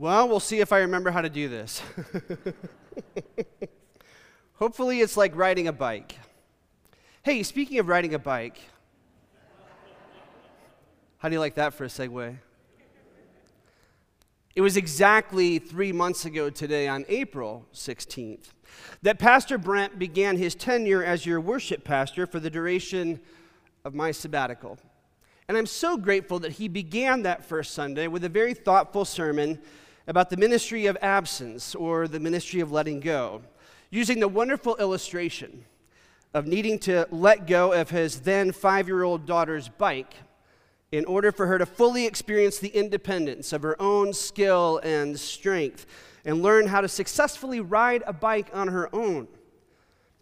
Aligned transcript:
Well, 0.00 0.28
we'll 0.28 0.38
see 0.38 0.60
if 0.60 0.72
I 0.72 0.78
remember 0.78 1.10
how 1.10 1.22
to 1.22 1.28
do 1.28 1.48
this. 1.48 1.82
Hopefully, 4.54 5.00
it's 5.00 5.16
like 5.16 5.34
riding 5.34 5.66
a 5.66 5.72
bike. 5.72 6.16
Hey, 7.24 7.42
speaking 7.42 7.80
of 7.80 7.88
riding 7.88 8.14
a 8.14 8.18
bike, 8.20 8.60
how 11.16 11.28
do 11.28 11.34
you 11.34 11.40
like 11.40 11.56
that 11.56 11.74
for 11.74 11.82
a 11.82 11.88
segue? 11.88 12.36
It 14.54 14.60
was 14.60 14.76
exactly 14.76 15.58
three 15.58 15.90
months 15.90 16.24
ago 16.24 16.48
today, 16.48 16.86
on 16.86 17.04
April 17.08 17.66
16th, 17.74 18.50
that 19.02 19.18
Pastor 19.18 19.58
Brent 19.58 19.98
began 19.98 20.36
his 20.36 20.54
tenure 20.54 21.02
as 21.02 21.26
your 21.26 21.40
worship 21.40 21.82
pastor 21.82 22.24
for 22.24 22.38
the 22.38 22.50
duration 22.50 23.18
of 23.84 23.96
my 23.96 24.12
sabbatical. 24.12 24.78
And 25.48 25.58
I'm 25.58 25.66
so 25.66 25.96
grateful 25.96 26.38
that 26.38 26.52
he 26.52 26.68
began 26.68 27.22
that 27.22 27.44
first 27.44 27.74
Sunday 27.74 28.06
with 28.06 28.22
a 28.22 28.28
very 28.28 28.54
thoughtful 28.54 29.04
sermon 29.04 29.58
about 30.08 30.30
the 30.30 30.36
ministry 30.38 30.86
of 30.86 30.96
absence 31.02 31.74
or 31.74 32.08
the 32.08 32.18
ministry 32.18 32.60
of 32.60 32.72
letting 32.72 32.98
go, 32.98 33.42
using 33.90 34.18
the 34.18 34.26
wonderful 34.26 34.74
illustration 34.76 35.66
of 36.32 36.46
needing 36.46 36.78
to 36.78 37.06
let 37.10 37.46
go 37.46 37.74
of 37.74 37.90
his 37.90 38.20
then 38.20 38.50
five 38.50 38.88
year 38.88 39.02
old 39.02 39.26
daughter's 39.26 39.68
bike 39.68 40.14
in 40.92 41.04
order 41.04 41.30
for 41.30 41.46
her 41.46 41.58
to 41.58 41.66
fully 41.66 42.06
experience 42.06 42.58
the 42.58 42.68
independence 42.68 43.52
of 43.52 43.60
her 43.60 43.80
own 43.80 44.14
skill 44.14 44.80
and 44.82 45.20
strength 45.20 45.84
and 46.24 46.42
learn 46.42 46.66
how 46.66 46.80
to 46.80 46.88
successfully 46.88 47.60
ride 47.60 48.02
a 48.06 48.12
bike 48.12 48.48
on 48.54 48.68
her 48.68 48.94
own. 48.94 49.28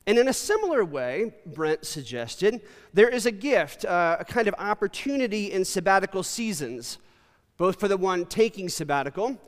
And 0.09 0.19
in 0.19 0.27
a 0.27 0.33
similar 0.33 0.84
way, 0.84 1.33
Brent 1.47 1.84
suggested, 1.84 2.61
there 2.92 3.09
is 3.09 3.27
a 3.27 3.33
gift, 3.33 3.84
uh, 3.84 4.16
a 4.19 4.25
kind 4.25 4.48
of 4.48 4.55
opportunity 4.59 5.53
in 5.53 5.64
sabbatical 5.64 6.25
seasons, 6.25 6.98
both 7.56 7.78
for 7.78 7.87
the 7.87 7.97
one 7.97 8.25
taking 8.27 8.69
sabbatical 8.69 9.41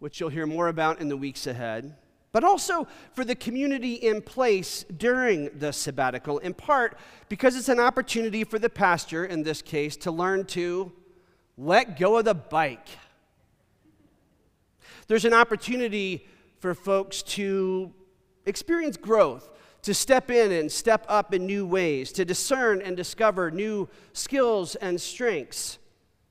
which 0.00 0.18
you'll 0.18 0.30
hear 0.30 0.46
more 0.46 0.68
about 0.68 1.00
in 1.00 1.08
the 1.08 1.16
weeks 1.16 1.46
ahead, 1.46 1.94
but 2.32 2.42
also 2.42 2.86
for 3.12 3.24
the 3.24 3.34
community 3.34 3.94
in 3.94 4.20
place 4.22 4.84
during 4.96 5.50
the 5.58 5.72
sabbatical, 5.72 6.38
in 6.38 6.54
part 6.54 6.98
because 7.28 7.54
it's 7.54 7.68
an 7.68 7.78
opportunity 7.78 8.42
for 8.42 8.58
the 8.58 8.70
pastor, 8.70 9.24
in 9.24 9.42
this 9.42 9.62
case, 9.62 9.96
to 9.96 10.10
learn 10.10 10.44
to 10.46 10.90
let 11.56 11.98
go 11.98 12.16
of 12.18 12.24
the 12.24 12.34
bike. 12.34 12.88
There's 15.06 15.24
an 15.24 15.34
opportunity 15.34 16.26
for 16.58 16.74
folks 16.74 17.22
to 17.22 17.92
experience 18.46 18.96
growth, 18.96 19.50
to 19.82 19.92
step 19.92 20.30
in 20.30 20.52
and 20.52 20.70
step 20.70 21.04
up 21.08 21.34
in 21.34 21.46
new 21.46 21.66
ways, 21.66 22.12
to 22.12 22.24
discern 22.24 22.80
and 22.80 22.96
discover 22.96 23.50
new 23.50 23.88
skills 24.12 24.76
and 24.76 25.00
strengths, 25.00 25.78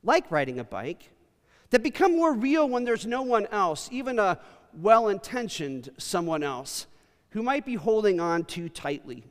like 0.03 0.31
riding 0.31 0.59
a 0.59 0.63
bike 0.63 1.11
that 1.71 1.83
become 1.83 2.15
more 2.15 2.33
real 2.33 2.67
when 2.67 2.83
there's 2.83 3.05
no 3.05 3.21
one 3.21 3.45
else, 3.47 3.89
even 3.91 4.19
a 4.19 4.39
well 4.73 5.09
intentioned 5.09 5.89
someone 5.97 6.43
else, 6.43 6.87
who 7.31 7.43
might 7.43 7.65
be 7.65 7.75
holding 7.75 8.19
on 8.19 8.43
too 8.43 8.69
tightly. 8.69 9.23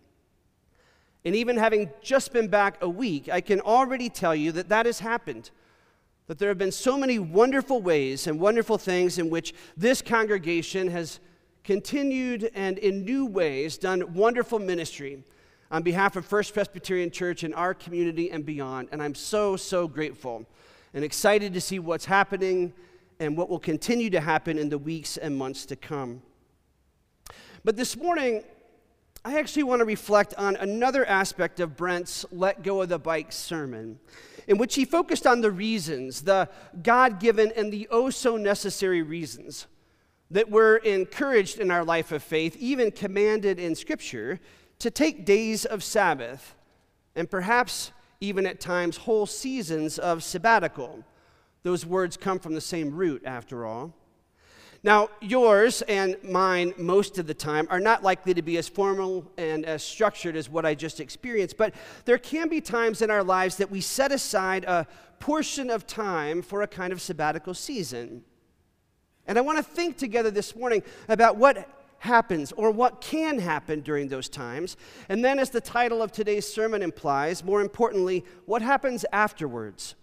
And 1.24 1.34
even 1.34 1.56
having 1.56 1.90
just 2.00 2.32
been 2.32 2.48
back 2.48 2.78
a 2.80 2.88
week, 2.88 3.28
I 3.28 3.40
can 3.40 3.60
already 3.60 4.08
tell 4.08 4.34
you 4.34 4.52
that 4.52 4.68
that 4.68 4.86
has 4.86 5.00
happened. 5.00 5.50
That 6.26 6.38
there 6.38 6.48
have 6.48 6.58
been 6.58 6.72
so 6.72 6.96
many 6.96 7.18
wonderful 7.18 7.80
ways 7.80 8.26
and 8.26 8.38
wonderful 8.38 8.78
things 8.78 9.18
in 9.18 9.30
which 9.30 9.54
this 9.76 10.02
congregation 10.02 10.88
has 10.88 11.20
continued 11.64 12.50
and 12.54 12.78
in 12.78 13.04
new 13.04 13.26
ways 13.26 13.78
done 13.78 14.14
wonderful 14.14 14.58
ministry 14.58 15.22
on 15.70 15.82
behalf 15.82 16.16
of 16.16 16.24
First 16.24 16.54
Presbyterian 16.54 17.10
Church 17.10 17.44
in 17.44 17.52
our 17.54 17.74
community 17.74 18.30
and 18.30 18.44
beyond. 18.44 18.88
And 18.92 19.02
I'm 19.02 19.14
so, 19.14 19.56
so 19.56 19.88
grateful 19.88 20.46
and 20.94 21.04
excited 21.04 21.54
to 21.54 21.60
see 21.60 21.78
what's 21.78 22.04
happening 22.04 22.72
and 23.20 23.36
what 23.36 23.48
will 23.48 23.58
continue 23.58 24.10
to 24.10 24.20
happen 24.20 24.58
in 24.58 24.68
the 24.68 24.78
weeks 24.78 25.16
and 25.16 25.36
months 25.36 25.66
to 25.66 25.76
come. 25.76 26.22
But 27.64 27.76
this 27.76 27.96
morning, 27.96 28.44
I 29.24 29.38
actually 29.38 29.64
want 29.64 29.80
to 29.80 29.84
reflect 29.84 30.34
on 30.34 30.56
another 30.56 31.04
aspect 31.04 31.60
of 31.60 31.76
Brent's 31.76 32.24
Let 32.30 32.62
Go 32.62 32.82
of 32.82 32.88
the 32.88 32.98
Bike 32.98 33.32
sermon, 33.32 33.98
in 34.46 34.58
which 34.58 34.76
he 34.76 34.84
focused 34.84 35.26
on 35.26 35.40
the 35.40 35.50
reasons, 35.50 36.22
the 36.22 36.48
God 36.82 37.18
given 37.20 37.52
and 37.56 37.72
the 37.72 37.88
oh 37.90 38.10
so 38.10 38.36
necessary 38.36 39.02
reasons 39.02 39.66
that 40.30 40.50
we're 40.50 40.76
encouraged 40.76 41.58
in 41.58 41.70
our 41.70 41.84
life 41.84 42.12
of 42.12 42.22
faith, 42.22 42.56
even 42.58 42.90
commanded 42.90 43.58
in 43.58 43.74
Scripture, 43.74 44.38
to 44.78 44.90
take 44.90 45.24
days 45.24 45.64
of 45.64 45.82
Sabbath 45.82 46.54
and 47.16 47.30
perhaps 47.30 47.90
even 48.20 48.46
at 48.46 48.60
times 48.60 48.96
whole 48.96 49.26
seasons 49.26 49.98
of 49.98 50.22
sabbatical. 50.22 51.04
Those 51.62 51.86
words 51.86 52.16
come 52.16 52.38
from 52.38 52.54
the 52.54 52.60
same 52.60 52.94
root, 52.94 53.22
after 53.24 53.64
all. 53.64 53.94
Now, 54.84 55.08
yours 55.20 55.82
and 55.82 56.16
mine, 56.22 56.72
most 56.78 57.18
of 57.18 57.26
the 57.26 57.34
time, 57.34 57.66
are 57.68 57.80
not 57.80 58.04
likely 58.04 58.32
to 58.34 58.42
be 58.42 58.58
as 58.58 58.68
formal 58.68 59.30
and 59.36 59.66
as 59.66 59.82
structured 59.82 60.36
as 60.36 60.48
what 60.48 60.64
I 60.64 60.74
just 60.74 61.00
experienced, 61.00 61.56
but 61.56 61.74
there 62.04 62.18
can 62.18 62.48
be 62.48 62.60
times 62.60 63.02
in 63.02 63.10
our 63.10 63.24
lives 63.24 63.56
that 63.56 63.70
we 63.70 63.80
set 63.80 64.12
aside 64.12 64.64
a 64.64 64.86
portion 65.18 65.68
of 65.68 65.86
time 65.86 66.42
for 66.42 66.62
a 66.62 66.68
kind 66.68 66.92
of 66.92 67.00
sabbatical 67.00 67.54
season. 67.54 68.22
And 69.26 69.36
I 69.36 69.40
want 69.40 69.58
to 69.58 69.64
think 69.64 69.98
together 69.98 70.30
this 70.30 70.54
morning 70.54 70.82
about 71.08 71.36
what 71.36 71.68
happens 72.00 72.52
or 72.52 72.70
what 72.70 73.00
can 73.00 73.38
happen 73.38 73.80
during 73.80 74.08
those 74.08 74.28
times. 74.28 74.76
And 75.08 75.24
then, 75.24 75.38
as 75.38 75.50
the 75.50 75.60
title 75.60 76.02
of 76.02 76.12
today's 76.12 76.46
sermon 76.46 76.82
implies, 76.82 77.44
more 77.44 77.60
importantly, 77.60 78.24
what 78.46 78.62
happens 78.62 79.04
afterwards. 79.12 79.94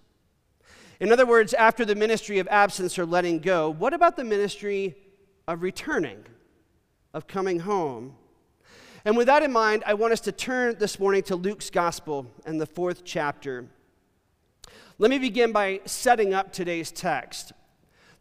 In 0.99 1.11
other 1.11 1.25
words, 1.25 1.53
after 1.53 1.83
the 1.83 1.95
ministry 1.95 2.39
of 2.39 2.47
absence 2.49 2.97
or 2.97 3.05
letting 3.05 3.39
go, 3.39 3.69
what 3.69 3.93
about 3.93 4.15
the 4.15 4.23
ministry 4.23 4.95
of 5.47 5.61
returning, 5.61 6.23
of 7.13 7.27
coming 7.27 7.59
home? 7.59 8.15
And 9.03 9.15
with 9.15 9.27
that 9.27 9.43
in 9.43 9.51
mind, 9.51 9.83
I 9.85 9.93
want 9.93 10.13
us 10.13 10.21
to 10.21 10.31
turn 10.31 10.77
this 10.79 10.99
morning 10.99 11.21
to 11.23 11.35
Luke's 11.35 11.69
gospel 11.69 12.27
and 12.45 12.59
the 12.59 12.65
fourth 12.65 13.03
chapter. 13.03 13.67
Let 14.97 15.11
me 15.11 15.19
begin 15.19 15.51
by 15.51 15.81
setting 15.85 16.33
up 16.33 16.51
today's 16.51 16.91
text. 16.91 17.51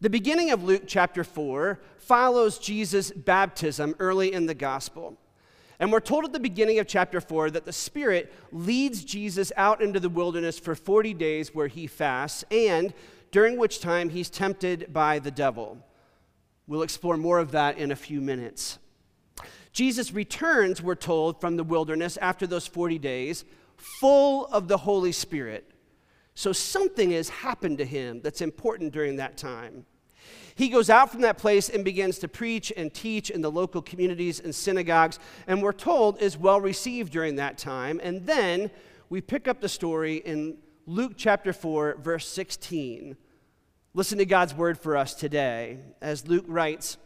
The 0.01 0.11
beginning 0.11 0.51
of 0.51 0.65
Luke 0.65 0.83
chapter 0.87 1.25
4 1.25 1.81
follows 1.99 2.59
Jesus' 2.59 3.11
baptism 3.11 3.95
early 3.99 4.33
in 4.33 4.47
the 4.47 4.55
gospel. 4.55 5.17
And 5.79 5.91
we're 5.91 6.01
told 6.01 6.25
at 6.25 6.33
the 6.33 6.41
beginning 6.41 6.79
of 6.79 6.87
chapter 6.87 7.21
4 7.21 7.51
that 7.53 7.65
the 7.65 7.73
Spirit 7.73 8.33
leads 8.53 9.05
Jesus 9.05 9.53
out 9.57 9.83
into 9.83 10.01
the 10.01 10.09
wilderness 10.09 10.59
for 10.59 10.75
40 10.75 11.15
days 11.15 11.55
where 11.55 11.69
he 11.69 11.87
fasts, 11.87 12.45
and 12.51 12.93
during 13.31 13.57
which 13.57 13.81
time 13.81 14.11
he's 14.11 14.31
tempted 14.31 14.93
by 14.93 15.19
the 15.19 15.31
devil. 15.31 15.79
We'll 16.67 16.83
explore 16.83 17.17
more 17.17 17.39
of 17.39 17.53
that 17.53 17.79
in 17.79 17.91
a 17.91 17.97
few 17.97 18.21
minutes. 18.21 18.79
Jesus 19.73 20.13
returns, 20.13 20.81
we're 20.81 20.95
told, 20.95 21.41
from 21.41 21.57
the 21.57 21.65
wilderness 21.65 22.17
after 22.19 22.47
those 22.47 22.67
40 22.67 22.99
days, 22.99 23.45
full 23.77 24.47
of 24.47 24.69
the 24.69 24.79
Holy 24.79 25.13
Spirit. 25.13 25.71
So 26.35 26.53
something 26.53 27.13
has 27.13 27.29
happened 27.29 27.79
to 27.79 27.85
him 27.85 28.21
that's 28.23 28.41
important 28.41 28.93
during 28.93 29.17
that 29.17 29.37
time. 29.37 29.87
He 30.57 30.69
goes 30.69 30.89
out 30.89 31.11
from 31.11 31.23
that 31.23 31.39
place 31.39 31.69
and 31.69 31.85
begins 31.85 32.19
to 32.21 32.29
preach 32.29 32.73
and 32.77 32.93
teach 32.93 33.31
in 33.31 33.41
the 33.41 33.51
local 33.51 33.83
communities 33.83 34.41
and 34.41 34.55
synagogues, 34.55 35.19
and 35.47 35.63
we're 35.63 35.73
told 35.73 36.21
is 36.21 36.39
well 36.39 36.61
received 36.61 37.13
during 37.13 37.37
that 37.37 37.59
time. 37.59 38.01
And 38.03 38.25
then 38.25 38.71
we 39.09 39.21
pick 39.21 39.49
up 39.49 39.61
the 39.61 39.69
story 39.69 40.17
in 40.17 40.57
Luke 40.87 41.13
chapter 41.17 41.53
4, 41.53 41.97
verse 41.97 42.29
16. 42.29 43.17
Listen 43.95 44.19
to 44.19 44.27
God's 44.27 44.55
word 44.55 44.79
for 44.79 44.97
us 44.97 45.15
today 45.15 45.79
as 46.01 46.29
Luke 46.29 46.45
writes 46.47 46.99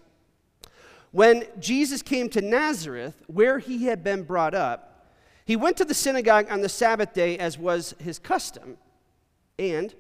When 1.11 1.45
Jesus 1.59 2.03
came 2.03 2.29
to 2.31 2.41
Nazareth, 2.41 3.23
where 3.29 3.59
he 3.59 3.87
had 3.87 4.05
been 4.05 4.25
brought 4.25 4.55
up, 4.55 5.15
he 5.45 5.57
went 5.57 5.79
to 5.79 5.85
the 5.85 5.95
synagogue 5.95 6.51
on 6.51 6.61
the 6.61 6.69
Sabbath 6.69 7.15
day 7.15 7.39
as 7.39 7.59
was 7.59 7.95
his 7.99 8.19
custom, 8.19 8.77
and 9.59 9.95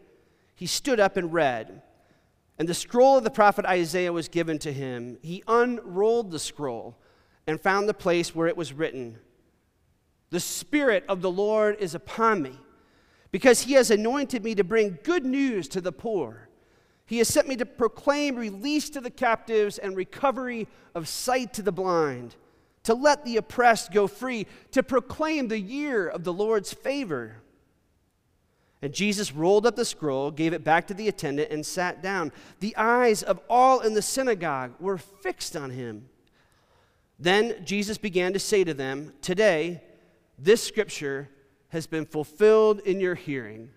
he 0.55 0.67
stood 0.67 1.01
up 1.01 1.17
and 1.17 1.33
read. 1.33 1.83
And 2.59 2.69
the 2.69 2.75
scroll 2.75 3.17
of 3.17 3.25
the 3.25 3.31
prophet 3.31 3.65
Isaiah 3.65 4.13
was 4.13 4.29
given 4.29 4.59
to 4.61 4.73
him. 4.73 5.19
He 5.23 5.45
unrolled 5.47 6.31
the 6.31 6.39
scroll 6.41 6.97
and 7.47 7.61
found 7.61 7.89
the 7.89 7.95
place 7.95 8.35
where 8.35 8.49
it 8.49 8.57
was 8.57 8.73
written 8.73 9.19
The 10.31 10.41
Spirit 10.41 11.05
of 11.09 11.23
the 11.23 11.31
Lord 11.31 11.77
is 11.79 11.95
upon 11.95 12.43
me, 12.43 12.59
because 13.31 13.63
he 13.63 13.75
has 13.75 13.91
anointed 13.91 14.43
me 14.43 14.55
to 14.57 14.65
bring 14.65 14.99
good 15.05 15.25
news 15.25 15.69
to 15.69 15.81
the 15.81 15.93
poor. 15.93 16.49
He 17.07 17.19
has 17.19 17.29
sent 17.29 17.49
me 17.49 17.57
to 17.57 17.65
proclaim 17.65 18.37
release 18.37 18.91
to 18.91 19.01
the 19.01 19.11
captives 19.11 19.79
and 19.79 19.97
recovery 19.97 20.69
of 20.95 21.09
sight 21.09 21.55
to 21.55 21.63
the 21.63 21.73
blind, 21.73 22.37
to 22.83 22.93
let 22.93 23.25
the 23.25 23.39
oppressed 23.39 23.93
go 23.93 24.07
free, 24.07 24.47
to 24.73 24.83
proclaim 24.83 25.49
the 25.49 25.59
year 25.59 26.07
of 26.07 26.25
the 26.25 26.33
Lord's 26.33 26.73
favor. 26.73 27.37
And 28.81 28.93
Jesus 28.93 29.33
rolled 29.33 29.67
up 29.67 29.77
the 29.77 29.85
scroll, 29.85 30.31
gave 30.31 30.53
it 30.53 30.63
back 30.63 30.87
to 30.87 30.95
the 30.95 31.09
attendant, 31.09 31.51
and 31.51 31.67
sat 31.67 32.03
down. 32.03 32.33
The 32.61 32.77
eyes 32.77 33.23
of 33.23 33.41
all 33.51 33.81
in 33.81 33.95
the 33.95 34.03
synagogue 34.03 34.75
were 34.79 34.99
fixed 34.99 35.57
on 35.57 35.71
him. 35.71 36.09
Then 37.19 37.65
Jesus 37.65 37.99
began 37.99 38.33
to 38.33 38.39
say 38.39 38.63
to 38.63 38.75
them, 38.75 39.15
Today, 39.21 39.83
this 40.39 40.63
scripture 40.63 41.29
has 41.71 41.87
been 41.87 42.07
fulfilled 42.07 42.81
in 42.81 43.01
your 43.01 43.17
hearing. 43.17 43.71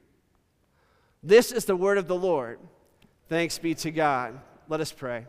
This 1.24 1.52
is 1.52 1.66
the 1.66 1.76
word 1.76 1.98
of 1.98 2.08
the 2.08 2.16
Lord. 2.16 2.60
Thanks 3.28 3.58
be 3.58 3.74
to 3.76 3.92
God. 3.92 4.40
Let 4.68 4.82
us 4.82 4.92
pray. 4.92 5.26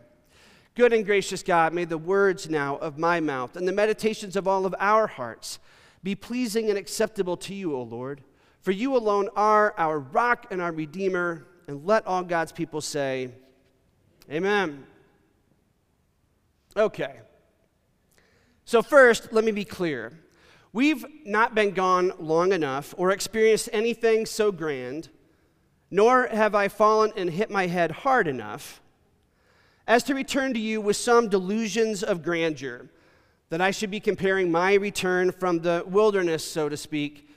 Good 0.74 0.92
and 0.92 1.04
gracious 1.04 1.42
God, 1.42 1.74
may 1.74 1.84
the 1.84 1.98
words 1.98 2.48
now 2.48 2.76
of 2.76 2.98
my 2.98 3.20
mouth 3.20 3.56
and 3.56 3.68
the 3.68 3.72
meditations 3.72 4.36
of 4.36 4.48
all 4.48 4.64
of 4.64 4.74
our 4.78 5.06
hearts 5.06 5.58
be 6.02 6.14
pleasing 6.14 6.68
and 6.68 6.78
acceptable 6.78 7.36
to 7.38 7.54
you, 7.54 7.76
O 7.76 7.82
Lord. 7.82 8.22
For 8.62 8.70
you 8.70 8.96
alone 8.96 9.28
are 9.36 9.74
our 9.76 9.98
rock 9.98 10.46
and 10.50 10.62
our 10.62 10.72
redeemer. 10.72 11.46
And 11.66 11.84
let 11.84 12.06
all 12.06 12.22
God's 12.22 12.52
people 12.52 12.80
say, 12.80 13.28
Amen. 14.30 14.86
Okay. 16.76 17.20
So, 18.64 18.82
first, 18.82 19.32
let 19.32 19.44
me 19.44 19.50
be 19.50 19.64
clear. 19.64 20.12
We've 20.72 21.04
not 21.26 21.54
been 21.54 21.72
gone 21.72 22.12
long 22.18 22.52
enough 22.52 22.94
or 22.96 23.10
experienced 23.10 23.68
anything 23.72 24.24
so 24.24 24.50
grand, 24.50 25.10
nor 25.90 26.28
have 26.28 26.54
I 26.54 26.68
fallen 26.68 27.12
and 27.16 27.28
hit 27.28 27.50
my 27.50 27.66
head 27.66 27.90
hard 27.90 28.26
enough 28.26 28.80
as 29.86 30.04
to 30.04 30.14
return 30.14 30.54
to 30.54 30.60
you 30.60 30.80
with 30.80 30.96
some 30.96 31.28
delusions 31.28 32.02
of 32.02 32.22
grandeur, 32.22 32.88
that 33.50 33.60
I 33.60 33.72
should 33.72 33.90
be 33.90 34.00
comparing 34.00 34.50
my 34.50 34.74
return 34.74 35.32
from 35.32 35.58
the 35.58 35.84
wilderness, 35.86 36.48
so 36.48 36.68
to 36.68 36.76
speak, 36.76 37.28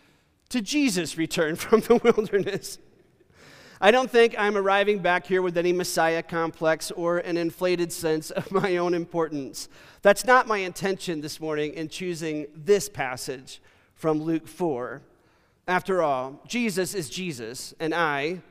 to 0.50 0.62
Jesus' 0.62 1.18
return 1.18 1.56
from 1.58 1.82
the 1.82 1.96
wilderness. 1.98 2.80
I 3.82 3.92
don't 3.92 4.10
think 4.10 4.36
I'm 4.38 4.56
arriving 4.56 5.00
back 5.00 5.28
here 5.28 5.42
with 5.42 5.58
any 5.58 5.74
Messiah 5.74 6.24
complex 6.24 6.92
or 6.92 7.18
an 7.20 7.36
inflated 7.38 7.92
sense 7.92 8.32
of 8.32 8.52
my 8.52 8.78
own 8.78 8.94
importance. 8.94 9.68
That's 10.02 10.26
not 10.26 10.48
my 10.48 10.60
intention 10.60 11.22
this 11.22 11.42
morning 11.42 11.74
in 11.74 11.90
choosing 11.90 12.48
this 12.56 12.88
passage 12.88 13.62
from 13.94 14.22
Luke 14.22 14.48
4. 14.48 15.02
After 15.68 16.02
all, 16.02 16.42
Jesus 16.48 16.94
is 16.94 17.10
Jesus, 17.10 17.74
and 17.80 17.94
I, 17.94 18.42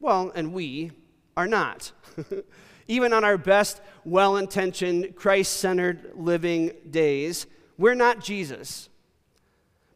well, 0.00 0.32
and 0.34 0.52
we, 0.52 0.90
are 1.36 1.46
not. 1.46 1.92
Even 2.88 3.12
on 3.12 3.24
our 3.24 3.36
best, 3.36 3.80
well 4.04 4.36
intentioned, 4.36 5.16
Christ 5.16 5.54
centered 5.54 6.12
living 6.14 6.72
days, 6.90 7.46
we're 7.78 7.94
not 7.94 8.20
Jesus. 8.20 8.88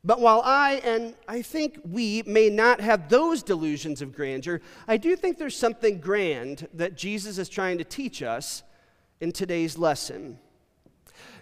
But 0.02 0.20
while 0.20 0.41
I 0.43 0.81
and 0.82 1.14
I 1.29 1.43
think 1.43 1.79
we 1.85 2.23
may 2.26 2.49
not 2.49 2.81
have 2.81 3.08
those 3.08 3.43
delusions 3.43 4.00
of 4.00 4.14
grandeur, 4.14 4.61
I 4.88 4.97
do 4.97 5.14
think 5.14 5.37
there's 5.37 5.56
something 5.56 6.00
grand 6.00 6.69
that 6.75 6.97
Jesus 6.97 7.37
is 7.37 7.49
trying 7.49 7.79
to 7.79 7.85
teach 7.85 8.23
us 8.23 8.62
in 9.20 9.31
today's 9.32 9.76
lesson. 9.76 10.38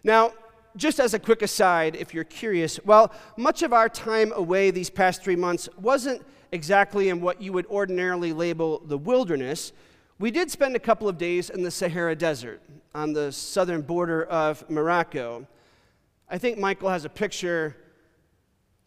Now, 0.02 0.32
just 0.76 0.98
as 0.98 1.14
a 1.14 1.18
quick 1.18 1.42
aside, 1.42 1.94
if 1.96 2.12
you're 2.12 2.24
curious, 2.24 2.76
while 2.78 3.12
much 3.36 3.62
of 3.62 3.72
our 3.72 3.88
time 3.88 4.32
away 4.32 4.70
these 4.70 4.90
past 4.90 5.22
three 5.22 5.36
months 5.36 5.68
wasn't 5.80 6.24
exactly 6.50 7.08
in 7.10 7.20
what 7.20 7.40
you 7.40 7.52
would 7.52 7.66
ordinarily 7.66 8.32
label 8.32 8.82
the 8.84 8.98
wilderness, 8.98 9.72
we 10.18 10.32
did 10.32 10.50
spend 10.50 10.74
a 10.74 10.80
couple 10.80 11.08
of 11.08 11.16
days 11.16 11.48
in 11.48 11.62
the 11.62 11.70
Sahara 11.70 12.16
Desert 12.16 12.60
on 12.94 13.12
the 13.12 13.30
southern 13.30 13.82
border 13.82 14.24
of 14.24 14.68
Morocco. 14.68 15.46
I 16.28 16.38
think 16.38 16.58
Michael 16.58 16.88
has 16.88 17.04
a 17.04 17.08
picture. 17.08 17.76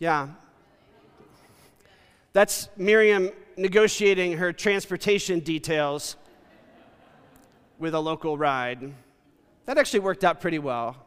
Yeah. 0.01 0.30
That's 2.33 2.69
Miriam 2.75 3.30
negotiating 3.56 4.38
her 4.38 4.51
transportation 4.51 5.42
details 5.42 6.15
with 7.77 7.94
a 7.94 8.00
local 8.00 8.36
ride. 8.36 8.95
That 9.65 9.77
actually 9.77 10.00
worked 10.00 10.24
out 10.24 10.42
pretty 10.42 10.57
well. 10.57 10.98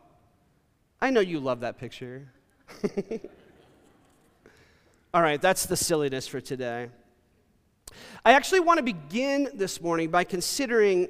I 1.01 1.11
know 1.11 1.19
you 1.19 1.41
love 1.41 1.59
that 1.61 1.77
picture. 1.77 2.29
All 5.13 5.23
right, 5.23 5.43
that's 5.43 5.67
the 5.67 5.77
silliness 5.77 6.29
for 6.29 6.41
today. 6.41 6.89
I 8.25 8.35
actually 8.35 8.61
want 8.61 8.79
to 8.79 8.85
begin 8.85 9.51
this 9.55 9.81
morning 9.81 10.09
by 10.13 10.23
considering 10.23 11.09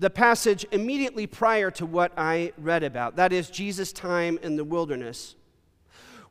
the 0.00 0.10
passage 0.10 0.66
immediately 0.72 1.28
prior 1.28 1.70
to 1.70 1.86
what 1.86 2.10
I 2.16 2.52
read 2.58 2.82
about. 2.82 3.14
That 3.14 3.32
is 3.32 3.50
Jesus' 3.50 3.92
time 3.92 4.36
in 4.42 4.56
the 4.56 4.64
wilderness. 4.64 5.36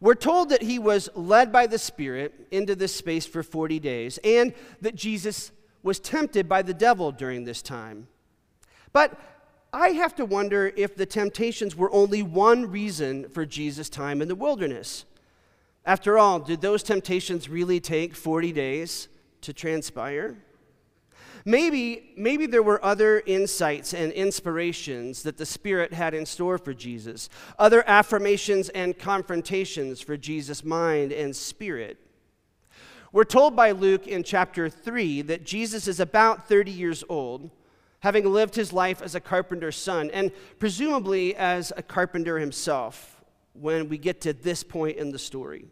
We're 0.01 0.15
told 0.15 0.49
that 0.49 0.61
he 0.61 0.79
was 0.79 1.09
led 1.13 1.51
by 1.51 1.67
the 1.67 1.77
Spirit 1.77 2.47
into 2.51 2.75
this 2.75 2.95
space 2.95 3.25
for 3.25 3.43
40 3.43 3.79
days 3.79 4.17
and 4.23 4.53
that 4.81 4.95
Jesus 4.95 5.51
was 5.83 5.99
tempted 5.99 6.47
by 6.47 6.61
the 6.61 6.73
devil 6.73 7.11
during 7.11 7.43
this 7.43 7.61
time. 7.61 8.07
But 8.93 9.19
I 9.71 9.89
have 9.89 10.15
to 10.15 10.25
wonder 10.25 10.71
if 10.75 10.95
the 10.95 11.05
temptations 11.05 11.75
were 11.75 11.91
only 11.91 12.23
one 12.23 12.71
reason 12.71 13.29
for 13.29 13.45
Jesus' 13.45 13.89
time 13.89 14.21
in 14.21 14.27
the 14.27 14.35
wilderness. 14.35 15.05
After 15.85 16.17
all, 16.17 16.39
did 16.39 16.61
those 16.61 16.83
temptations 16.83 17.49
really 17.49 17.79
take 17.79 18.15
40 18.15 18.51
days? 18.51 19.09
to 19.41 19.53
transpire. 19.53 20.37
Maybe, 21.45 22.11
maybe 22.17 22.45
there 22.45 22.63
were 22.63 22.83
other 22.83 23.21
insights 23.25 23.93
and 23.93 24.11
inspirations 24.11 25.23
that 25.23 25.37
the 25.37 25.45
Spirit 25.45 25.93
had 25.93 26.13
in 26.13 26.25
store 26.25 26.57
for 26.57 26.73
Jesus, 26.73 27.29
other 27.57 27.83
affirmations 27.87 28.69
and 28.69 28.97
confrontations 28.97 30.01
for 30.01 30.17
Jesus' 30.17 30.63
mind 30.63 31.11
and 31.11 31.35
spirit. 31.35 31.97
We're 33.11 33.23
told 33.23 33.55
by 33.55 33.71
Luke 33.71 34.07
in 34.07 34.23
chapter 34.23 34.69
3 34.69 35.23
that 35.23 35.43
Jesus 35.43 35.87
is 35.87 35.99
about 35.99 36.47
30 36.47 36.71
years 36.71 37.03
old, 37.09 37.49
having 38.01 38.31
lived 38.31 38.55
his 38.55 38.71
life 38.71 39.01
as 39.01 39.15
a 39.15 39.19
carpenter's 39.19 39.77
son, 39.77 40.11
and 40.11 40.31
presumably 40.59 41.35
as 41.35 41.73
a 41.75 41.81
carpenter 41.81 42.37
himself 42.37 43.23
when 43.53 43.89
we 43.89 43.97
get 43.97 44.21
to 44.21 44.33
this 44.33 44.63
point 44.63 44.97
in 44.97 45.11
the 45.11 45.19
story. 45.19 45.65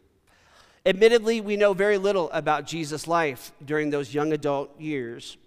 Admittedly, 0.85 1.41
we 1.41 1.57
know 1.57 1.73
very 1.73 1.97
little 1.97 2.31
about 2.31 2.65
Jesus' 2.65 3.07
life 3.07 3.51
during 3.63 3.89
those 3.89 4.13
young 4.13 4.33
adult 4.33 4.79
years, 4.79 5.37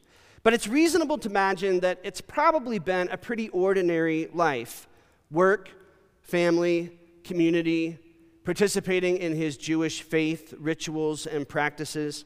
but 0.43 0.55
it's 0.55 0.67
reasonable 0.67 1.19
to 1.19 1.29
imagine 1.29 1.81
that 1.81 1.99
it's 2.03 2.21
probably 2.21 2.79
been 2.79 3.09
a 3.11 3.17
pretty 3.17 3.49
ordinary 3.51 4.29
life 4.33 4.87
work, 5.31 5.71
family, 6.23 6.99
community, 7.23 7.99
participating 8.45 9.19
in 9.19 9.35
his 9.35 9.57
Jewish 9.57 10.03
faith, 10.03 10.55
rituals, 10.59 11.27
and 11.27 11.49
practices. 11.49 12.25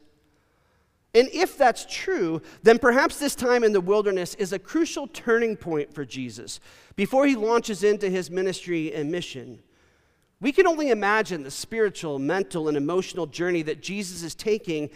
And 1.13 1.29
if 1.31 1.57
that's 1.57 1.85
true, 1.89 2.41
then 2.63 2.77
perhaps 2.77 3.19
this 3.19 3.35
time 3.35 3.63
in 3.63 3.73
the 3.73 3.81
wilderness 3.81 4.35
is 4.35 4.51
a 4.51 4.59
crucial 4.59 5.07
turning 5.07 5.55
point 5.55 5.93
for 5.93 6.03
Jesus 6.03 6.59
before 6.95 7.25
he 7.25 7.35
launches 7.35 7.83
into 7.83 8.09
his 8.09 8.29
ministry 8.29 8.93
and 8.93 9.11
mission. 9.11 9.59
We 10.41 10.51
can 10.51 10.67
only 10.67 10.89
imagine 10.89 11.43
the 11.43 11.51
spiritual, 11.51 12.19
mental, 12.19 12.67
and 12.67 12.75
emotional 12.75 13.27
journey 13.27 13.61
that 13.61 13.81
Jesus 13.81 14.23
is 14.23 14.35
taking 14.35 14.89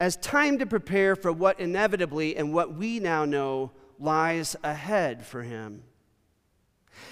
as 0.00 0.16
time 0.16 0.58
to 0.58 0.66
prepare 0.66 1.14
for 1.14 1.30
what 1.30 1.60
inevitably 1.60 2.34
and 2.34 2.54
what 2.54 2.74
we 2.74 2.98
now 2.98 3.26
know 3.26 3.70
lies 3.98 4.56
ahead 4.64 5.24
for 5.24 5.42
him. 5.42 5.82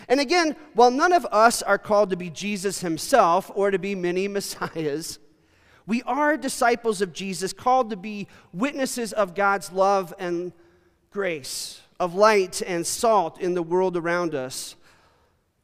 And 0.08 0.20
again, 0.20 0.56
while 0.74 0.90
none 0.90 1.12
of 1.12 1.26
us 1.26 1.62
are 1.62 1.78
called 1.78 2.10
to 2.10 2.16
be 2.16 2.30
Jesus 2.30 2.80
himself 2.80 3.50
or 3.54 3.70
to 3.70 3.78
be 3.78 3.94
many 3.94 4.26
messiahs, 4.28 5.18
we 5.86 6.02
are 6.02 6.36
disciples 6.36 7.00
of 7.00 7.12
Jesus, 7.12 7.52
called 7.52 7.90
to 7.90 7.96
be 7.96 8.26
witnesses 8.52 9.12
of 9.12 9.34
God's 9.34 9.72
love 9.72 10.12
and 10.18 10.52
grace, 11.10 11.80
of 11.98 12.14
light 12.14 12.60
and 12.62 12.86
salt 12.86 13.40
in 13.40 13.54
the 13.54 13.62
world 13.62 13.96
around 13.96 14.34
us. 14.34 14.76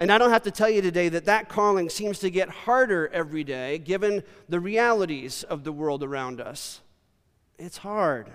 And 0.01 0.11
I 0.11 0.19
don't 0.19 0.31
have 0.31 0.43
to 0.45 0.51
tell 0.51 0.71
you 0.71 0.83
today 0.83 1.09
that 1.11 1.27
that 1.27 1.49
calling 1.49 1.89
seems 1.89 2.19
to 2.21 2.31
get 2.31 2.49
harder 2.49 3.09
every 3.09 3.45
day 3.45 3.79
given 3.79 4.23
the 4.49 4.61
realities 4.61 5.43
of 5.45 5.65
the 5.65 5.73
world 5.73 6.03
around 6.03 6.41
us. 6.41 6.81
It's 7.59 7.79
hard. 7.79 8.29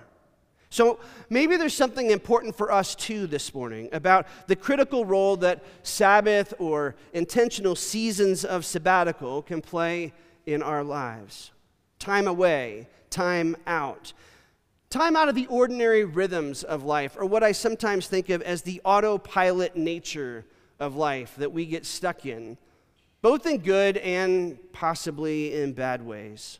So 0.70 1.00
maybe 1.28 1.56
there's 1.56 1.74
something 1.74 2.10
important 2.10 2.56
for 2.56 2.70
us 2.70 2.94
too 2.94 3.26
this 3.26 3.52
morning 3.52 3.88
about 3.92 4.26
the 4.46 4.54
critical 4.54 5.04
role 5.04 5.36
that 5.38 5.64
Sabbath 5.82 6.54
or 6.58 6.94
intentional 7.12 7.74
seasons 7.74 8.44
of 8.44 8.64
sabbatical 8.64 9.42
can 9.42 9.60
play 9.60 10.12
in 10.46 10.62
our 10.62 10.84
lives. 10.84 11.50
Time 11.98 12.28
away, 12.28 12.88
time 13.10 13.56
out. 13.66 14.12
Time 14.90 15.16
out 15.16 15.28
of 15.28 15.34
the 15.34 15.46
ordinary 15.48 16.04
rhythms 16.04 16.62
of 16.62 16.84
life, 16.84 17.16
or 17.18 17.26
what 17.26 17.42
I 17.42 17.52
sometimes 17.52 18.06
think 18.06 18.28
of 18.28 18.42
as 18.42 18.62
the 18.62 18.80
autopilot 18.84 19.76
nature 19.76 20.44
of 20.80 20.96
life 20.96 21.34
that 21.36 21.52
we 21.52 21.66
get 21.66 21.84
stuck 21.84 22.26
in, 22.26 22.58
both 23.22 23.46
in 23.46 23.58
good 23.58 23.98
and 23.98 24.58
possibly 24.72 25.54
in 25.54 25.74
bad 25.74 26.04
ways. 26.04 26.58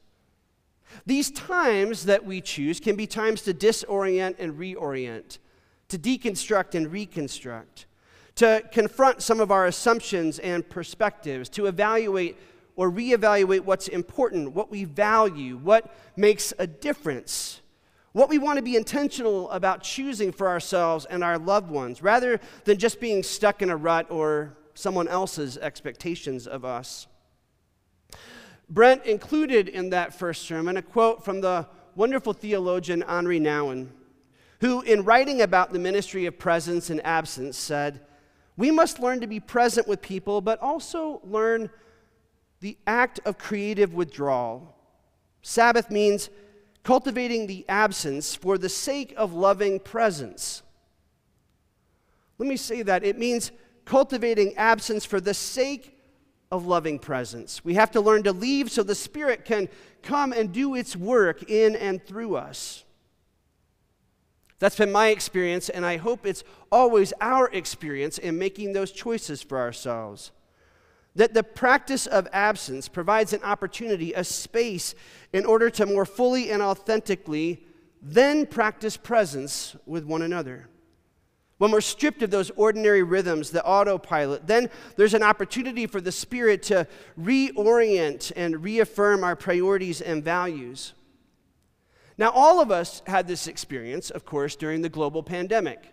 These 1.07 1.31
times 1.31 2.05
that 2.07 2.25
we 2.25 2.41
choose 2.41 2.81
can 2.81 2.97
be 2.97 3.07
times 3.07 3.43
to 3.43 3.55
disorient 3.55 4.37
and 4.39 4.55
reorient, 4.55 5.39
to 5.89 5.99
deconstruct 5.99 6.75
and 6.75 6.91
reconstruct, 6.91 7.87
to 8.37 8.63
confront 8.73 9.23
some 9.23 9.41
of 9.41 9.51
our 9.51 9.67
assumptions 9.67 10.39
and 10.39 10.69
perspectives, 10.69 11.49
to 11.51 11.67
evaluate 11.67 12.37
or 12.77 12.91
reevaluate 12.91 13.61
what's 13.61 13.89
important, 13.89 14.53
what 14.53 14.71
we 14.71 14.85
value, 14.85 15.57
what 15.57 15.95
makes 16.17 16.53
a 16.59 16.67
difference 16.67 17.61
what 18.13 18.29
we 18.29 18.39
want 18.39 18.57
to 18.57 18.63
be 18.63 18.75
intentional 18.75 19.49
about 19.51 19.83
choosing 19.83 20.33
for 20.33 20.49
ourselves 20.49 21.05
and 21.07 21.23
our 21.23 21.39
loved 21.39 21.71
ones, 21.71 22.03
rather 22.03 22.41
than 22.65 22.77
just 22.77 23.01
being 23.01 23.23
stuck 23.23 23.63
in 23.63 23.71
a 23.71 23.77
rut 23.77 24.11
or 24.11 24.57
someone 24.75 25.07
else's 25.07 25.57
expectations 25.59 26.47
of 26.47 26.65
us. 26.65 27.07
Brent 28.71 29.05
included 29.05 29.69
in 29.69 29.91
that 29.91 30.15
first 30.15 30.43
sermon 30.43 30.77
a 30.77 30.83
quote 30.83 31.25
from 31.25 31.41
the 31.41 31.67
wonderful 31.97 32.33
theologian 32.33 33.03
Henri 33.03 33.41
Nouwen, 33.41 33.89
who, 34.61 34.81
in 34.83 35.05
writing 35.05 35.43
about 35.43 35.73
the 35.73 35.79
ministry 35.79 36.27
of 36.27 36.39
presence 36.39 36.89
and 36.89 37.05
absence, 37.05 37.59
said, 37.59 38.01
We 38.57 38.71
must 38.71 39.01
learn 39.01 39.21
to 39.21 39.27
be 39.27 39.41
present 39.41 39.89
with 39.89 40.01
people, 40.01 40.41
but 40.41 40.61
also 40.61 41.21
learn 41.25 41.69
the 42.61 42.79
act 42.87 43.19
of 43.25 43.39
creative 43.39 43.93
withdrawal. 43.93 44.77
Sabbath 45.43 45.91
means 45.91 46.31
cultivating 46.85 47.49
the 47.49 47.65
absence 47.69 48.37
for 48.37 48.57
the 48.57 48.69
sake 48.69 49.13
of 49.17 49.33
loving 49.33 49.81
presence. 49.81 50.63
Let 52.39 52.49
me 52.49 52.57
say 52.57 52.83
that. 52.83 53.03
It 53.03 53.19
means 53.19 53.51
cultivating 53.85 54.57
absence 54.57 55.05
for 55.05 55.21
the 55.21 55.35
sake 55.35 56.00
of 56.51 56.67
loving 56.67 56.99
presence. 56.99 57.65
We 57.65 57.75
have 57.75 57.91
to 57.93 58.01
learn 58.01 58.25
to 58.25 58.33
leave 58.33 58.71
so 58.71 58.83
the 58.83 58.95
Spirit 58.95 59.45
can 59.45 59.69
come 60.03 60.33
and 60.33 60.53
do 60.53 60.75
its 60.75 60.97
work 60.97 61.49
in 61.51 61.77
and 61.77 62.05
through 62.05 62.37
us. 62.37 62.85
That's 64.59 64.77
been 64.77 64.93
my 64.93 65.09
experience, 65.09 65.69
and 65.69 65.87
I 65.87 65.97
hope 65.97 66.27
it's 66.27 66.45
always 66.71 67.13
our 67.21 67.49
experience 67.51 68.19
in 68.19 68.39
making 68.39 68.73
those 68.73 68.93
choices 68.93 69.43
for 69.43 69.59
ourselves. 69.59 70.33
That 71.15 71.35
the 71.35 71.43
practice 71.43 72.07
of 72.07 72.29
absence 72.33 72.89
provides 72.89 73.33
an 73.33 73.43
opportunity, 73.43 74.13
a 74.13 74.23
space, 74.23 74.95
in 75.33 75.47
order 75.47 75.71
to 75.71 75.87
more 75.87 76.05
fully 76.05 76.51
and 76.51 76.63
authentically 76.63 77.65
then 78.03 78.47
practice 78.47 78.97
presence 78.97 79.77
with 79.87 80.05
one 80.05 80.23
another. 80.23 80.69
When 81.61 81.73
we're 81.73 81.83
stripped 81.83 82.23
of 82.23 82.31
those 82.31 82.49
ordinary 82.57 83.03
rhythms, 83.03 83.51
the 83.51 83.63
autopilot, 83.63 84.47
then 84.47 84.71
there's 84.97 85.13
an 85.13 85.23
opportunity 85.23 85.87
for 85.87 86.01
the 86.01 86.11
Spirit 86.11 86.63
to 86.65 86.87
reorient 87.21 88.33
and 88.35 88.65
reaffirm 88.65 89.23
our 89.23 89.37
priorities 89.37 90.01
and 90.01 90.25
values. 90.25 90.95
Now, 92.17 92.31
all 92.31 92.63
of 92.63 92.71
us 92.71 93.03
had 93.07 93.29
this 93.29 93.47
experience, 93.47 94.09
of 94.09 94.25
course, 94.25 94.57
during 94.57 94.81
the 94.81 94.89
global 94.89 95.23
pandemic, 95.23 95.85